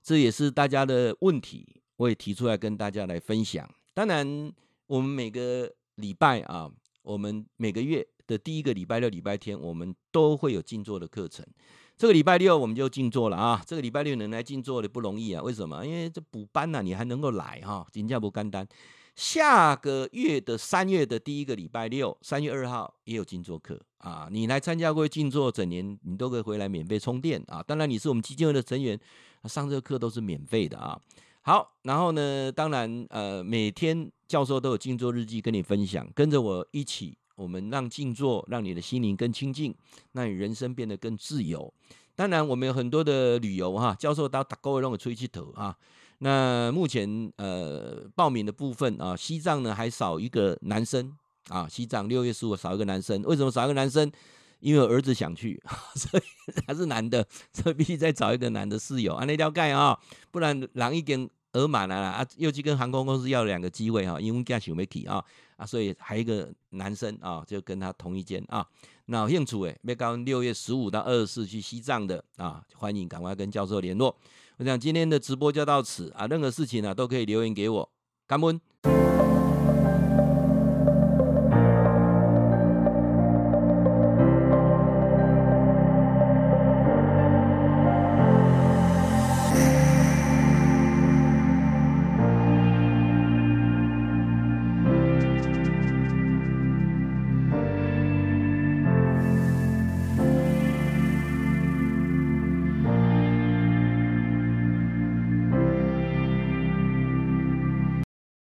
[0.00, 3.68] 这也是大家的问题，我也提出来跟大家来分享。
[3.92, 4.52] 当然，
[4.86, 6.70] 我们每个礼拜啊，
[7.02, 8.06] 我们每个月。
[8.28, 11.44] 的第一个礼拜六、礼拜天，我们都会有静坐的课程。
[11.96, 13.60] 这个礼拜六我们就静坐了啊！
[13.66, 15.84] 这个礼拜六能来静坐的不容易啊，为什么？
[15.84, 18.64] 因为这补班呐、你还能够来哈，真叫不干单。
[19.16, 24.28] 下个月的三月的第一个礼拜六，三月二号也有静坐课啊！
[24.30, 27.60] 你来参加过静坐，整年你都可以回来免费充电啊！
[27.60, 28.96] 当然你是我们基金会的成员，
[29.44, 31.00] 上这个课都是免费的啊。
[31.42, 37.18] 好，然后呢，当然呃，每天教授都有静坐日记跟你分享，跟着我一起。
[37.38, 39.72] 我们让静坐，让你的心灵更清净，
[40.10, 41.72] 让你人生变得更自由。
[42.16, 45.76] 当然，我们有很多的旅游哈，教授到打勾让我吹气头啊。
[46.18, 51.16] 那目前呃报名的部分啊，西藏呢还少一个男生
[51.48, 53.22] 啊，西藏六月十五少一个男生。
[53.22, 54.10] 为什么少一个男生？
[54.58, 55.62] 因为儿子想去，
[55.94, 56.22] 所以
[56.66, 59.96] 他是男的，所以必须再找一个男的室友啊，那条盖啊，
[60.32, 65.24] 不然狼一点额满了啊，又去跟航空公司要两个机位哈，因为家想没去啊。
[65.56, 68.64] 啊，所以还有一个男生啊，就跟他同一间啊。
[69.06, 74.16] 那有兴趣诶，要到六月十五到二十四去西藏的啊，欢迎赶快跟教授联络。
[74.58, 77.90] 我想今天的直播就到此啊，任何事情呢、都可以留言给我。
[78.26, 79.07] 干杯。